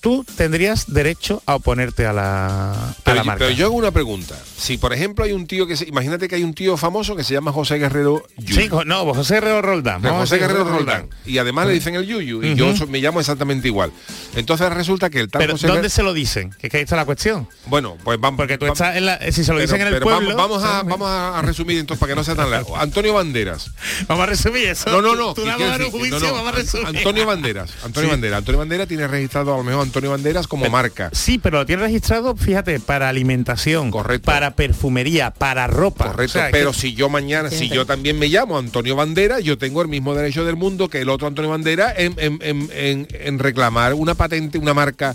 [0.00, 3.44] Tú tendrías derecho a oponerte a la, a Pero, la yo- marca.
[3.44, 4.34] pero yo hago una pregunta.
[4.56, 7.24] Si por ejemplo hay un tío que se, imagínate que hay un tío famoso que
[7.24, 8.60] se llama José Guerrero Yuyu.
[8.62, 10.02] Sí, no, José Guerrero Roldán.
[10.02, 11.08] José Guerrero Roldán.
[11.26, 12.42] Y además le dicen el Yuyu.
[12.42, 13.92] Y yo so- me llamo exactamente igual.
[14.36, 16.50] Entonces resulta que el tal Pero José ¿dónde se lo dicen?
[16.60, 17.48] Que ahí está la cuestión.
[17.66, 18.38] Bueno, pues vamos.
[18.38, 20.34] Porque tú estás en la, si se lo pero- dicen en el pueblo.
[20.36, 22.76] Vamos, vamos a, vamos a resumir entonces para que no sea tan largo.
[22.80, 23.70] Antonio Banderas.
[24.08, 24.90] Vamos a resumir eso.
[24.90, 25.34] No, no, no.
[25.34, 26.86] Tú ¿qué no quiero vas a dar un juicio, No, no, vamos a resumir.
[26.86, 27.70] Antonio Banderas.
[27.84, 28.10] Antonio Sí.
[28.12, 28.38] Banderas.
[28.38, 31.10] Antonio Banderas tiene registrado a lo mejor Antonio Banderas como marca.
[31.12, 34.24] Sí, pero lo tiene registrado, fíjate, para alimentación, Correcto.
[34.26, 36.06] para perfumería, para ropa.
[36.06, 39.40] Correcto, O sea, pero que- si yo mañana, si yo también me llamo Antonio Bandera,
[39.40, 42.70] yo tengo el mismo derecho del mundo que el otro Antonio Bandera en, en- en-
[42.72, 45.14] en- en reclamar una patente, una marca.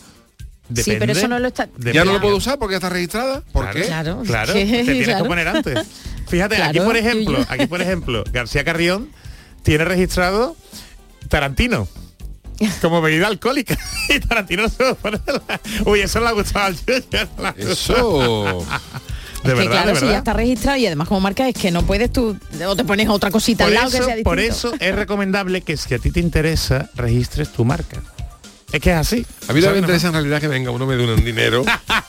[0.74, 2.14] Sí, pero eso no lo está- Ya no Depende.
[2.14, 3.42] lo puedo usar porque ya está registrada.
[3.52, 3.86] ¿Por Claro, qué?
[3.86, 4.24] Claro.
[4.26, 5.24] Claro, te tienes claro.
[5.24, 5.80] que poner antes.
[6.28, 9.10] Fíjate, aquí por ejemplo, aquí por ejemplo, García Carrión
[9.64, 10.56] tiene registrado
[11.30, 11.88] Tarantino.
[12.82, 13.78] Como bebida alcohólica.
[14.10, 16.78] Y Tarantino no se lo pone la- Uy, eso le ha gustado al
[17.58, 18.66] Eso.
[19.44, 20.18] De Es que verdad, claro, de si ya verdad.
[20.18, 22.36] está registrado y además como marca es que no puedes tú
[22.68, 24.68] o te pones otra cosita Por al lado eso, que sea por distinto.
[24.70, 28.02] eso es recomendable que si a ti te interesa, registres tu marca.
[28.76, 29.26] Es que es así.
[29.48, 31.64] A mí no me interesa en realidad que venga uno me dé un dinero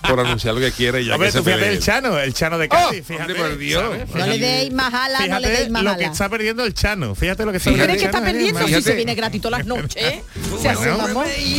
[0.09, 2.35] por anunciar lo que quiera y ya Hombre, que se tú fíjate el Chano, el
[2.35, 2.69] Chano de ¡Oh!
[2.71, 3.33] Cádiz, fíjate.
[3.35, 3.85] Hombre, por Dios.
[4.15, 5.99] No le deis más ala, no le Fíjate deis más lo ala.
[5.99, 7.15] que está perdiendo el Chano.
[7.15, 7.89] Fíjate lo que está ¿Tú Fíjate.
[7.93, 8.97] crees que está perdiendo perdiendo si se Fíjate.
[8.97, 10.03] viene gratis todas las noches?
[10.03, 10.23] ¿eh?
[10.61, 11.27] Se hace amor.
[11.39, 11.59] Y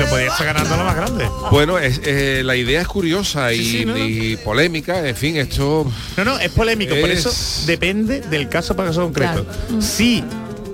[0.00, 1.26] lo podía estar ganando lo más grande.
[1.50, 4.06] Bueno, es, eh, la idea es curiosa y, Sí, sí, no, no.
[4.06, 5.08] y polémica.
[5.08, 5.90] En fin, esto.
[6.18, 9.46] No, no, es polémico, por Es- eso depende del caso para caso concreto.
[9.80, 10.22] Si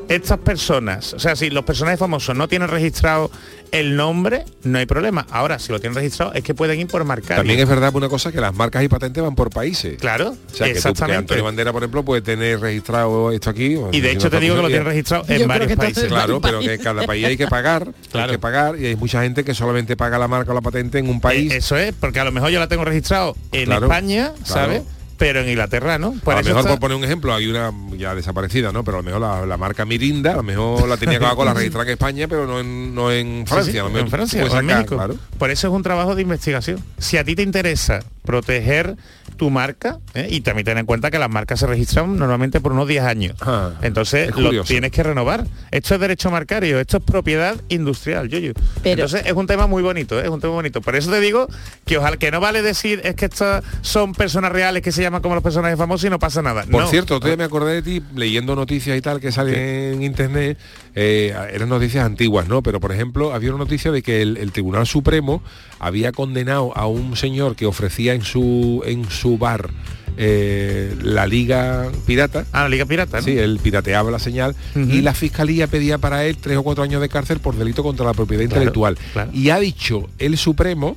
[0.09, 3.31] estas personas, o sea, si los personajes famosos no tienen registrado
[3.71, 5.27] el nombre, no hay problema.
[5.31, 7.39] Ahora, si lo tienen registrado, es que pueden ir por marcar.
[7.39, 9.97] También es verdad una cosa que las marcas y patentes van por países.
[9.99, 11.19] Claro, O sea, que, tú, que exactamente.
[11.19, 13.79] Antonio Bandera, por ejemplo, puede tener registrado esto aquí.
[13.93, 16.05] y de hecho te digo que lo tienen registrado en Yo creo varios países.
[16.05, 18.27] Claro, pero que cada país hay que pagar, Claro.
[18.27, 20.99] hay que pagar y hay mucha gente que solamente paga la marca o la patente
[20.99, 21.51] en un país.
[21.53, 24.85] Eh, Eso es, porque a lo mejor yo la tengo registrado en Claro, España, claro.
[25.23, 26.15] Pero en Inglaterra, ¿no?
[26.25, 28.83] Por a lo mejor está- por poner un ejemplo, hay una ya desaparecida, ¿no?
[28.83, 31.85] Pero a lo mejor la, la marca Mirinda, a lo mejor la tenía Coca-Cola registrada
[31.87, 33.73] en España, pero no en, no en Francia.
[33.73, 34.97] sí, a lo mejor en Francia o en sacar, México.
[34.97, 35.15] claro.
[35.39, 36.81] Por eso es un trabajo de investigación.
[36.99, 38.97] Si a ti te interesa proteger
[39.37, 40.29] tu marca, ¿eh?
[40.31, 43.37] y también ten en cuenta que las marcas se registran normalmente por unos 10 años.
[43.41, 45.45] Ah, Entonces es lo tienes que renovar.
[45.71, 48.53] Esto es derecho marcario, esto es propiedad industrial, Yuyu.
[48.83, 50.25] Pero- Entonces es un tema muy bonito, ¿eh?
[50.25, 50.81] es un tema bonito.
[50.81, 51.49] Por eso te digo
[51.85, 55.23] que ojalá que no vale decir es que estas son personas reales que se llaman
[55.23, 56.63] como los personajes famosos y no pasa nada.
[56.71, 56.89] Por No.
[56.89, 60.59] cierto, día me acordé de ti leyendo noticias y tal que salen en internet,
[60.95, 62.63] eh, eran noticias antiguas, ¿no?
[62.63, 65.43] Pero por ejemplo, había una noticia de que el, el Tribunal Supremo
[65.79, 69.71] había condenado a un señor que ofrecía en su en su bar
[70.19, 72.45] eh, la liga pirata.
[72.53, 73.25] Ah, la Liga Pirata, ¿no?
[73.25, 77.01] Sí, él pirateaba la señal y la fiscalía pedía para él tres o cuatro años
[77.01, 78.99] de cárcel por delito contra la propiedad Claro, intelectual.
[79.15, 79.31] claro.
[79.33, 80.97] Y ha dicho el Supremo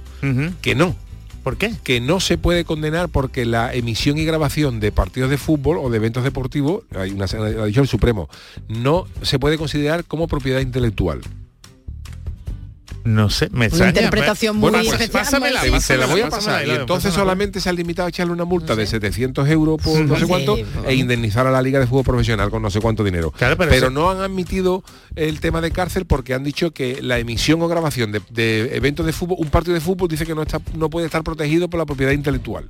[0.62, 0.96] que no,
[1.46, 1.74] ¿Por qué?
[1.84, 5.92] que no se puede condenar porque la emisión y grabación de partidos de fútbol o
[5.92, 8.30] de eventos deportivos, hay una, ha dicho el Supremo,
[8.68, 11.22] no se puede considerar como propiedad intelectual.
[13.06, 15.24] No sé, me Una interpretación muy Bueno, pues, especial.
[15.24, 16.68] pásamela, muy- Sí, se la voy a pasar.
[16.68, 20.18] Y entonces solamente se ha limitado a echarle una multa de 700 euros por no
[20.18, 23.32] sé cuánto e indemnizar a la Liga de Fútbol Profesional con no sé cuánto dinero.
[23.32, 24.84] Claro, pero no han admitido
[25.16, 29.06] el tema de cárcel porque han dicho que la emisión o grabación de, de eventos
[29.06, 31.78] de fútbol, un partido de fútbol dice que no está no puede estar protegido por
[31.80, 32.68] la propiedad intelectual.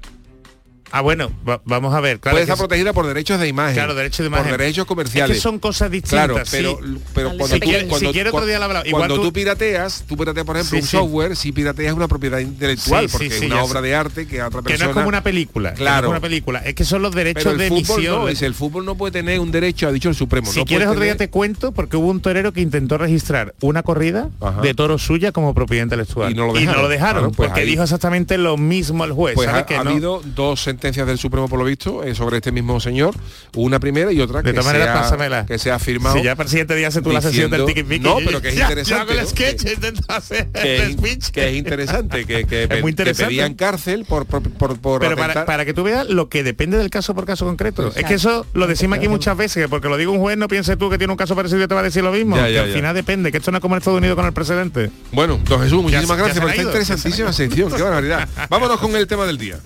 [0.91, 2.19] Ah, bueno, va- vamos a ver.
[2.19, 3.73] Claro, puede que estar es- protegida por derechos de imagen.
[3.75, 4.49] Claro, derechos de imagen.
[4.49, 5.37] Por derechos comerciales.
[5.37, 6.27] Es que son cosas distintas.
[6.29, 6.99] Claro, pero, sí.
[7.13, 8.85] pero Vale, cuando, si tú, quiere- cuando, si quiere otro día hablamos.
[8.87, 10.97] Igual cuando tú- tú pirateas, tú pirateas, por ejemplo, Sí, un sí.
[10.97, 13.87] software, si pirateas una propiedad intelectual, porque sí, es una obra sé.
[13.87, 14.85] de arte que a otra Que persona...
[14.85, 15.73] no es como una película.
[15.73, 16.01] que no es Claro.
[16.07, 16.59] como una película.
[16.59, 18.15] Es que son los derechos Pero el de fútbol emisión.
[18.21, 20.51] no, el fútbol no puede tener un derecho, ha dicho el Supremo.
[20.51, 23.53] Si no quieres otro día tener- te cuento porque hubo un torero que intentó registrar
[23.61, 24.61] una corrida Ajá.
[24.61, 26.31] de toro suya como propiedad intelectual.
[26.31, 27.31] Y no lo dejaron.
[27.31, 29.35] Pues porque dijo exactamente lo mismo el juez.
[29.35, 32.51] Pues ¿sabe ha, que habido dos sentencias del Supremo por lo visto eh, sobre este
[32.51, 33.15] mismo señor,
[33.55, 35.45] una primera y otra De que, todas se maneras, ha, pásamela.
[35.45, 36.17] que se ha firmado.
[36.17, 38.41] Si ya para el siguiente día hace tú la sesión del diciendo- tiki No, pero
[38.41, 38.89] que es interesante.
[38.89, 39.25] Ya hago el ¿no?
[39.25, 41.29] sketch, Que- intento hacer que, el es- speech.
[41.31, 43.25] que es interesante, que, que, pe- muy que interesante.
[43.31, 46.77] pedían cárcel por, por, por, por Pero para, para que tú veas lo que depende
[46.77, 47.91] del caso por caso concreto.
[47.95, 50.47] es que eso lo decimos aquí muchas veces, que porque lo digo un juez no
[50.47, 52.35] piense tú que tiene un caso parecido y te va a decir lo mismo.
[52.35, 52.73] Ya, que al ya.
[52.75, 54.91] final depende, que esto no es como en Estados Unidos con el presidente.
[55.11, 57.71] Bueno, don Jesús, muchísimas Ya se- ya gracias por esta interesantísima sección.
[57.71, 58.27] Qué barbaridad.
[58.49, 59.59] Vámonos con el tema del día.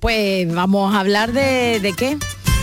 [0.00, 2.16] Pues vamos a hablar de, ¿de qué?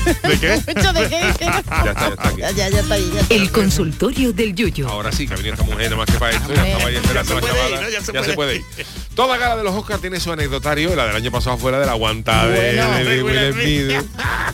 [0.08, 0.62] ¿De qué?
[0.76, 1.20] ¿Mucho de qué?
[1.20, 2.42] Ya está, ya está aquí.
[2.42, 3.34] ya, ya, ya está ahí, ya está.
[3.36, 4.88] El consultorio del Yuyo.
[4.90, 6.54] Ahora sí, que ha venido esta mujer nada más que para esto.
[6.54, 7.82] Ya estaba ahí esperando la puede ir, chavala.
[7.82, 7.90] ¿no?
[7.90, 8.64] Ya se Ya puede se puede ir.
[9.16, 10.96] Toda gala de los Oscars tiene su anecdotario.
[10.96, 13.10] La del año pasado fuera de la aguantada de- Bueno.
[13.10, 14.08] de, Will Smith.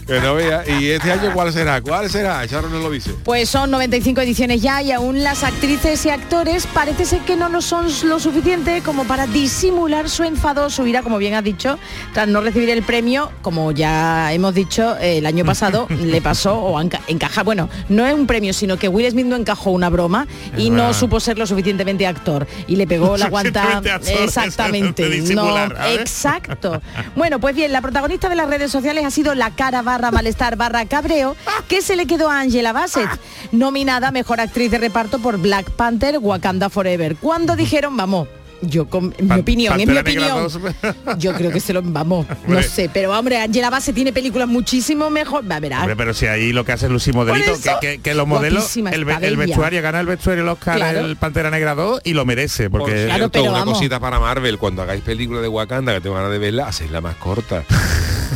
[0.07, 0.63] Que no vea.
[0.67, 1.81] ¿Y este año cuál será?
[1.81, 2.45] ¿Cuál será?
[2.47, 3.11] Charo nos lo dice.
[3.23, 7.49] Pues son 95 ediciones ya y aún las actrices y actores parece ser que no
[7.49, 11.77] lo son lo suficiente como para disimular su enfado, su ira, como bien has dicho,
[12.13, 16.55] tras no recibir el premio, como ya hemos dicho, eh, el año pasado le pasó
[16.59, 19.89] o enca- encaja, bueno, no es un premio, sino que Will Smith no encajó una
[19.89, 20.27] broma
[20.57, 23.81] y no supo ser lo suficientemente actor y le pegó la guanta
[24.23, 25.21] exactamente.
[25.33, 26.81] no, exacto.
[27.15, 30.55] Bueno, pues bien, la protagonista de las redes sociales ha sido la cara barra malestar
[30.55, 31.35] barra cabreo
[31.67, 33.09] que se le quedó a Angela Bassett,
[33.51, 37.15] nominada mejor actriz de reparto por Black Panther Wakanda Forever.
[37.17, 38.27] Cuando dijeron, vamos,
[38.69, 40.47] yo con en mi opinión, en mi opinión,
[41.17, 45.09] yo creo que se lo vamos, no sé, pero hombre, Angela Bassett tiene películas muchísimo
[45.09, 48.01] mejor, va a ver, Hombre, pero si ahí lo que hace Lucy Modelito, que, que-
[48.01, 50.99] que los modelos, el, el vestuario, gana el vestuario el Oscar Claro.
[51.05, 53.77] el Pantera Negra 2 y lo merece, Por porque Claro, cierto, pero una vamos.
[53.77, 57.15] cosita para Marvel, cuando hagáis películas de Wakanda, que tengo ganas de verla, hacéisla más
[57.15, 57.63] corta.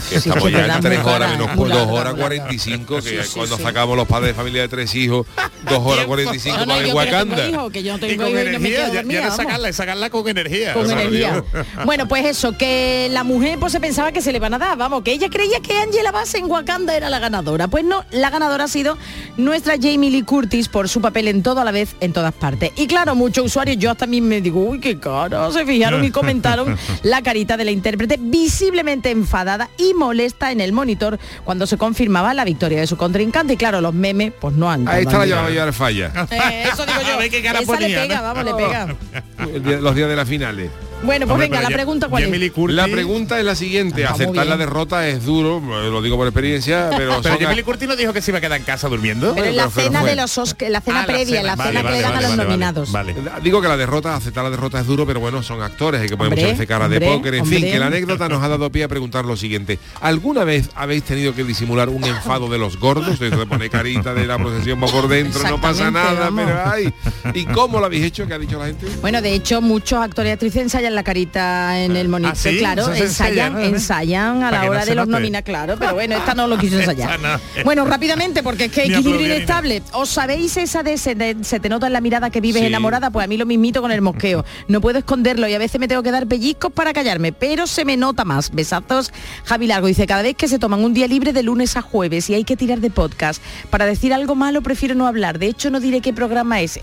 [0.10, 2.22] Que Sí, estamos ya en tres muy horas, larga, menos muy dos larga, horas muy
[2.22, 2.38] larga.
[2.46, 3.64] 45, que Sí, sí, cuando sí.
[3.64, 5.26] sacamos los padres de familia de tres hijos,
[5.70, 7.50] dos horas 45 No, no, para no tengo Wakanda.
[7.50, 9.20] hijos, que yo no y tengo con y no me energía, quedo ya, ya dormida,
[9.22, 9.38] no vamos.
[9.38, 10.74] sacarla, sacarla con energía.
[10.74, 11.44] con energía.
[11.86, 14.78] Bueno, pues eso, que la mujer pues se pensaba que se le van a dar,
[14.78, 17.68] vamos, que ella creía que Angela Bass en Wakanda era la ganadora.
[17.68, 18.98] Pues no, la ganadora ha sido
[19.38, 22.72] nuestra Jamie Lee Curtis por su papel en todo a la vez, en todas partes.
[22.76, 26.78] Y claro, muchos usuarios, yo también me digo, uy, qué cara, se fijaron y comentaron
[27.04, 32.34] la carita de la intérprete visiblemente enfadada y molesta en el monitor cuando se confirmaba
[32.34, 33.54] la victoria de su contrincante.
[33.54, 36.12] Y claro, los memes pues no han Ahí está la falla.
[36.32, 37.14] Eh, eso digo yo.
[37.14, 38.24] A ver qué cara Esa le ponía, pega, ¿no?
[38.24, 38.96] vamos, le pega.
[39.54, 40.70] El día- los días de las finales.
[41.04, 42.52] Bueno, pues Hombre, venga, la ya- pregunta cuál es.
[42.54, 46.90] Curtis- La pregunta es la siguiente, aceptar la derrota es duro, lo digo por experiencia,
[46.98, 49.34] pero, Pero Lee Curtis no dijo que se iba a quedar en casa durmiendo.
[49.36, 50.10] Pero en la pero cena fue.
[50.10, 52.26] de los Oscar, la cena Ah, previa, la Vale, cena vale, que le dan vale,
[52.26, 52.92] a los vale, nominados.
[52.92, 53.16] Vale.
[53.44, 56.18] Digo que la derrota, aceptar la derrota es duro, pero bueno, son actores, hay que
[56.18, 58.70] poner muchas veces cara de hombre, póker, en fin, que la anécdota nos ha dado
[58.72, 59.78] pie a preguntar lo siguiente.
[60.02, 63.20] ¿Alguna vez habéis tenido que disimular un enfado de los gordos?
[63.20, 66.46] De de poner carita de la procesión va por dentro, no pasa nada, vamos.
[66.46, 66.94] pero ay.
[67.36, 68.26] ¿Y cómo lo habéis hecho?
[68.28, 68.88] ¿Qué ha dicho la gente?
[69.02, 72.34] Bueno, de hecho, muchos actores y actrices ensayan la carita en el monitor.
[72.34, 72.58] ¿Ah, sí?
[72.58, 76.48] Claro, ensayan, ensayan a la hora no de los nominados, claro, pero bueno, esta no
[76.48, 77.20] lo quiso ensayar.
[77.20, 77.40] No.
[77.64, 79.82] Bueno, rápidamente, porque es que equilibrio inestable.
[79.94, 82.68] ¿Os sabéis esa de se, de- se te nota en la mirada que vives Sí.
[82.68, 83.10] enamorada?
[83.12, 84.44] Pues a mí lo mismito con el mosqueo.
[84.68, 87.86] No puedo esconderlo y a veces me tengo que dar pellizcos para callarme, pero se
[87.86, 88.52] me nota más.
[88.52, 89.12] Besazos,
[89.46, 92.30] Javi Largo dice, cada vez que se toman un día libre de lunes a jueves
[92.30, 95.40] y hay que tirar de podcast para decir algo malo, prefiero no hablar.
[95.40, 96.80] De hecho, no diré qué programa es.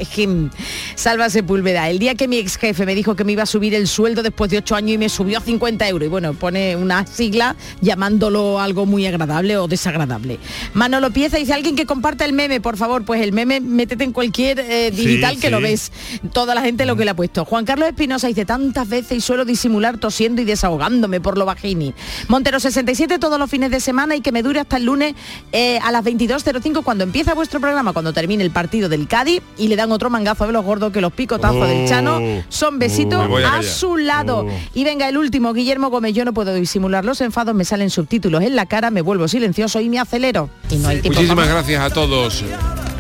[0.95, 3.75] Salva Sepúlveda, el día que mi ex jefe me dijo que me iba a subir
[3.75, 6.07] el sueldo después de ocho años y me subió a 50 euros.
[6.07, 10.39] Y bueno, pone una sigla llamándolo algo muy agradable o desagradable.
[10.73, 14.13] Manolo Pieza dice, alguien que comparta el meme, por favor, pues el meme métete en
[14.13, 15.93] cualquier eh, digital Sí, que lo ves.
[16.33, 17.45] Toda la gente lo que le ha puesto.
[17.45, 21.95] Juan Carlos Espinosa dice, tantas veces y suelo disimular tosiendo y desahogándome por lo bajini.
[22.29, 25.15] Montero 67 todos los fines de semana y que me dure hasta el lunes
[25.53, 29.69] eh, a las 22.05 cuando empieza vuestro programa, cuando termine el partido del Cádiz y
[29.69, 31.87] le dan otro mangazo a los gordos que los picotazos del Oh.
[31.87, 33.63] Chano son besitos a a.
[33.85, 34.47] su lado.
[34.47, 34.61] Oh.
[34.75, 38.43] Y venga el último, Guillermo Gómez, yo no puedo disimular los enfados, me salen subtítulos
[38.43, 40.49] en la cara, me vuelvo silencioso y me acelero.
[40.71, 42.43] Y no hay tiempo Muchísimas para gracias a todos.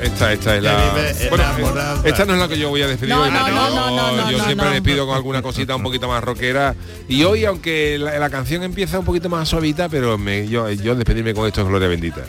[0.02, 0.92] Esta, esta es la.
[1.30, 1.44] Bueno,
[2.04, 3.30] esta no es la que yo voy a despedir No, hoy.
[3.30, 4.72] no, porque no, no, no, no, Yo no, siempre no.
[4.72, 6.74] despido con alguna cosita un poquito más rockera.
[7.08, 10.94] Y hoy, aunque la, la canción empieza un poquito más suavita, pero me, yo, yo
[10.94, 12.22] despedirme con esto es gloria bendita.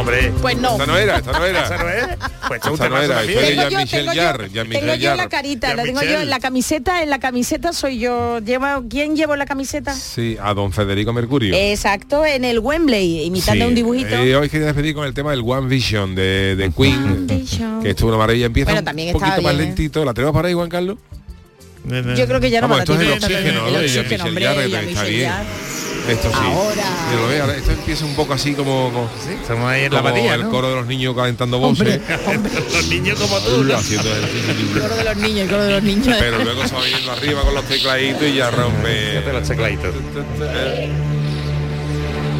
[0.00, 0.72] Hombre, Pues no.
[0.72, 1.64] Esta no era, esta no era.
[1.64, 1.84] ¿esa no?
[2.48, 5.82] Pues no Tengo yo, Jean-Michel tengo yo- Jarre, Jean-Michel tengo yo en la carita, la
[5.84, 8.38] tengo yo en la camiseta, en la camiseta soy yo.
[8.40, 9.94] Lleva, ¿Quién llevo la camiseta?
[9.94, 11.54] Sí, a don Federico Mercurio.
[11.54, 14.14] Exacto, en el Wembley, imitando Sí, un dibujito.
[14.16, 17.82] eh, hoy quería despedir con el tema del One Vision de, de Queen, Vision.
[17.82, 18.46] que estuvo una maravilla.
[18.46, 19.58] Empieza Bueno, también un poquito más ¿eh?
[19.58, 20.04] lentito.
[20.04, 20.98] ¿La tenemos para ahí, Juan Carlos?
[22.16, 22.94] Yo creo que ya no Vamos, me.
[26.08, 26.38] Esto sí.
[26.40, 27.56] Ahora.
[27.56, 29.10] Esto empieza un poco así como, como,
[29.40, 30.50] Estamos ahí en la batilla, el ¿no?
[30.50, 32.00] coro de los niños calentando voces.
[32.72, 33.78] Los niños como tú, ¿no?
[33.78, 36.16] El coro de los niños, el coro de los niños.
[36.18, 39.22] Pero luego se va viniendo arriba con los tecladitos y ya rompe.
[39.32, 39.94] Los tecladitos.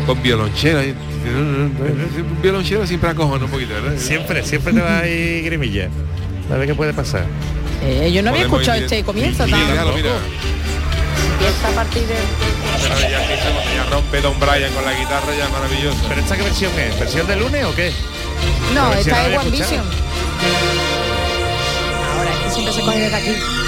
[0.06, 0.80] Con violonchelo.
[0.80, 3.92] Un violonchelo siempre acojona un poquito, ¿verdad?
[3.98, 5.88] Siempre, siempre te va ahí grimilla.
[6.52, 7.26] A ver qué puede pasar.
[7.82, 9.68] Eh, yo no había escuchado este comienzo tan.
[9.70, 10.10] míralo, mira.
[11.40, 12.14] Empieza a partir de.
[12.82, 15.98] Pero ya empieza cuando ya rompe Don Brian con la guitarra ya maravilloso.
[16.06, 17.00] ¿Pero esta qué versión es?
[17.00, 17.94] ¿Versión de lunes o qué?
[18.74, 19.50] No, esta la es One.
[19.50, 19.84] Vision.
[22.18, 23.59] Ahora, es que siempre se coge desde aquí.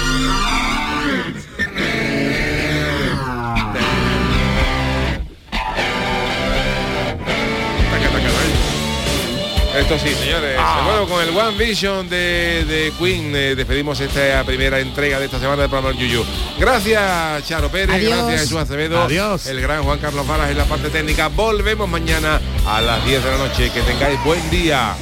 [9.75, 10.59] Esto sí, señores.
[10.85, 15.39] Bueno, con el One Vision de, de Queen eh, despedimos esta primera entrega de esta
[15.39, 16.23] semana del programa Yuyu.
[16.59, 17.95] Gracias, Charo Pérez.
[17.95, 18.17] Adiós.
[18.19, 19.01] Gracias, Jesús Acevedo.
[19.01, 19.47] Adiós.
[19.47, 21.29] El gran Juan Carlos Varas en la parte técnica.
[21.29, 23.71] Volvemos mañana a las 10 de la noche.
[23.71, 24.95] Que tengáis buen día.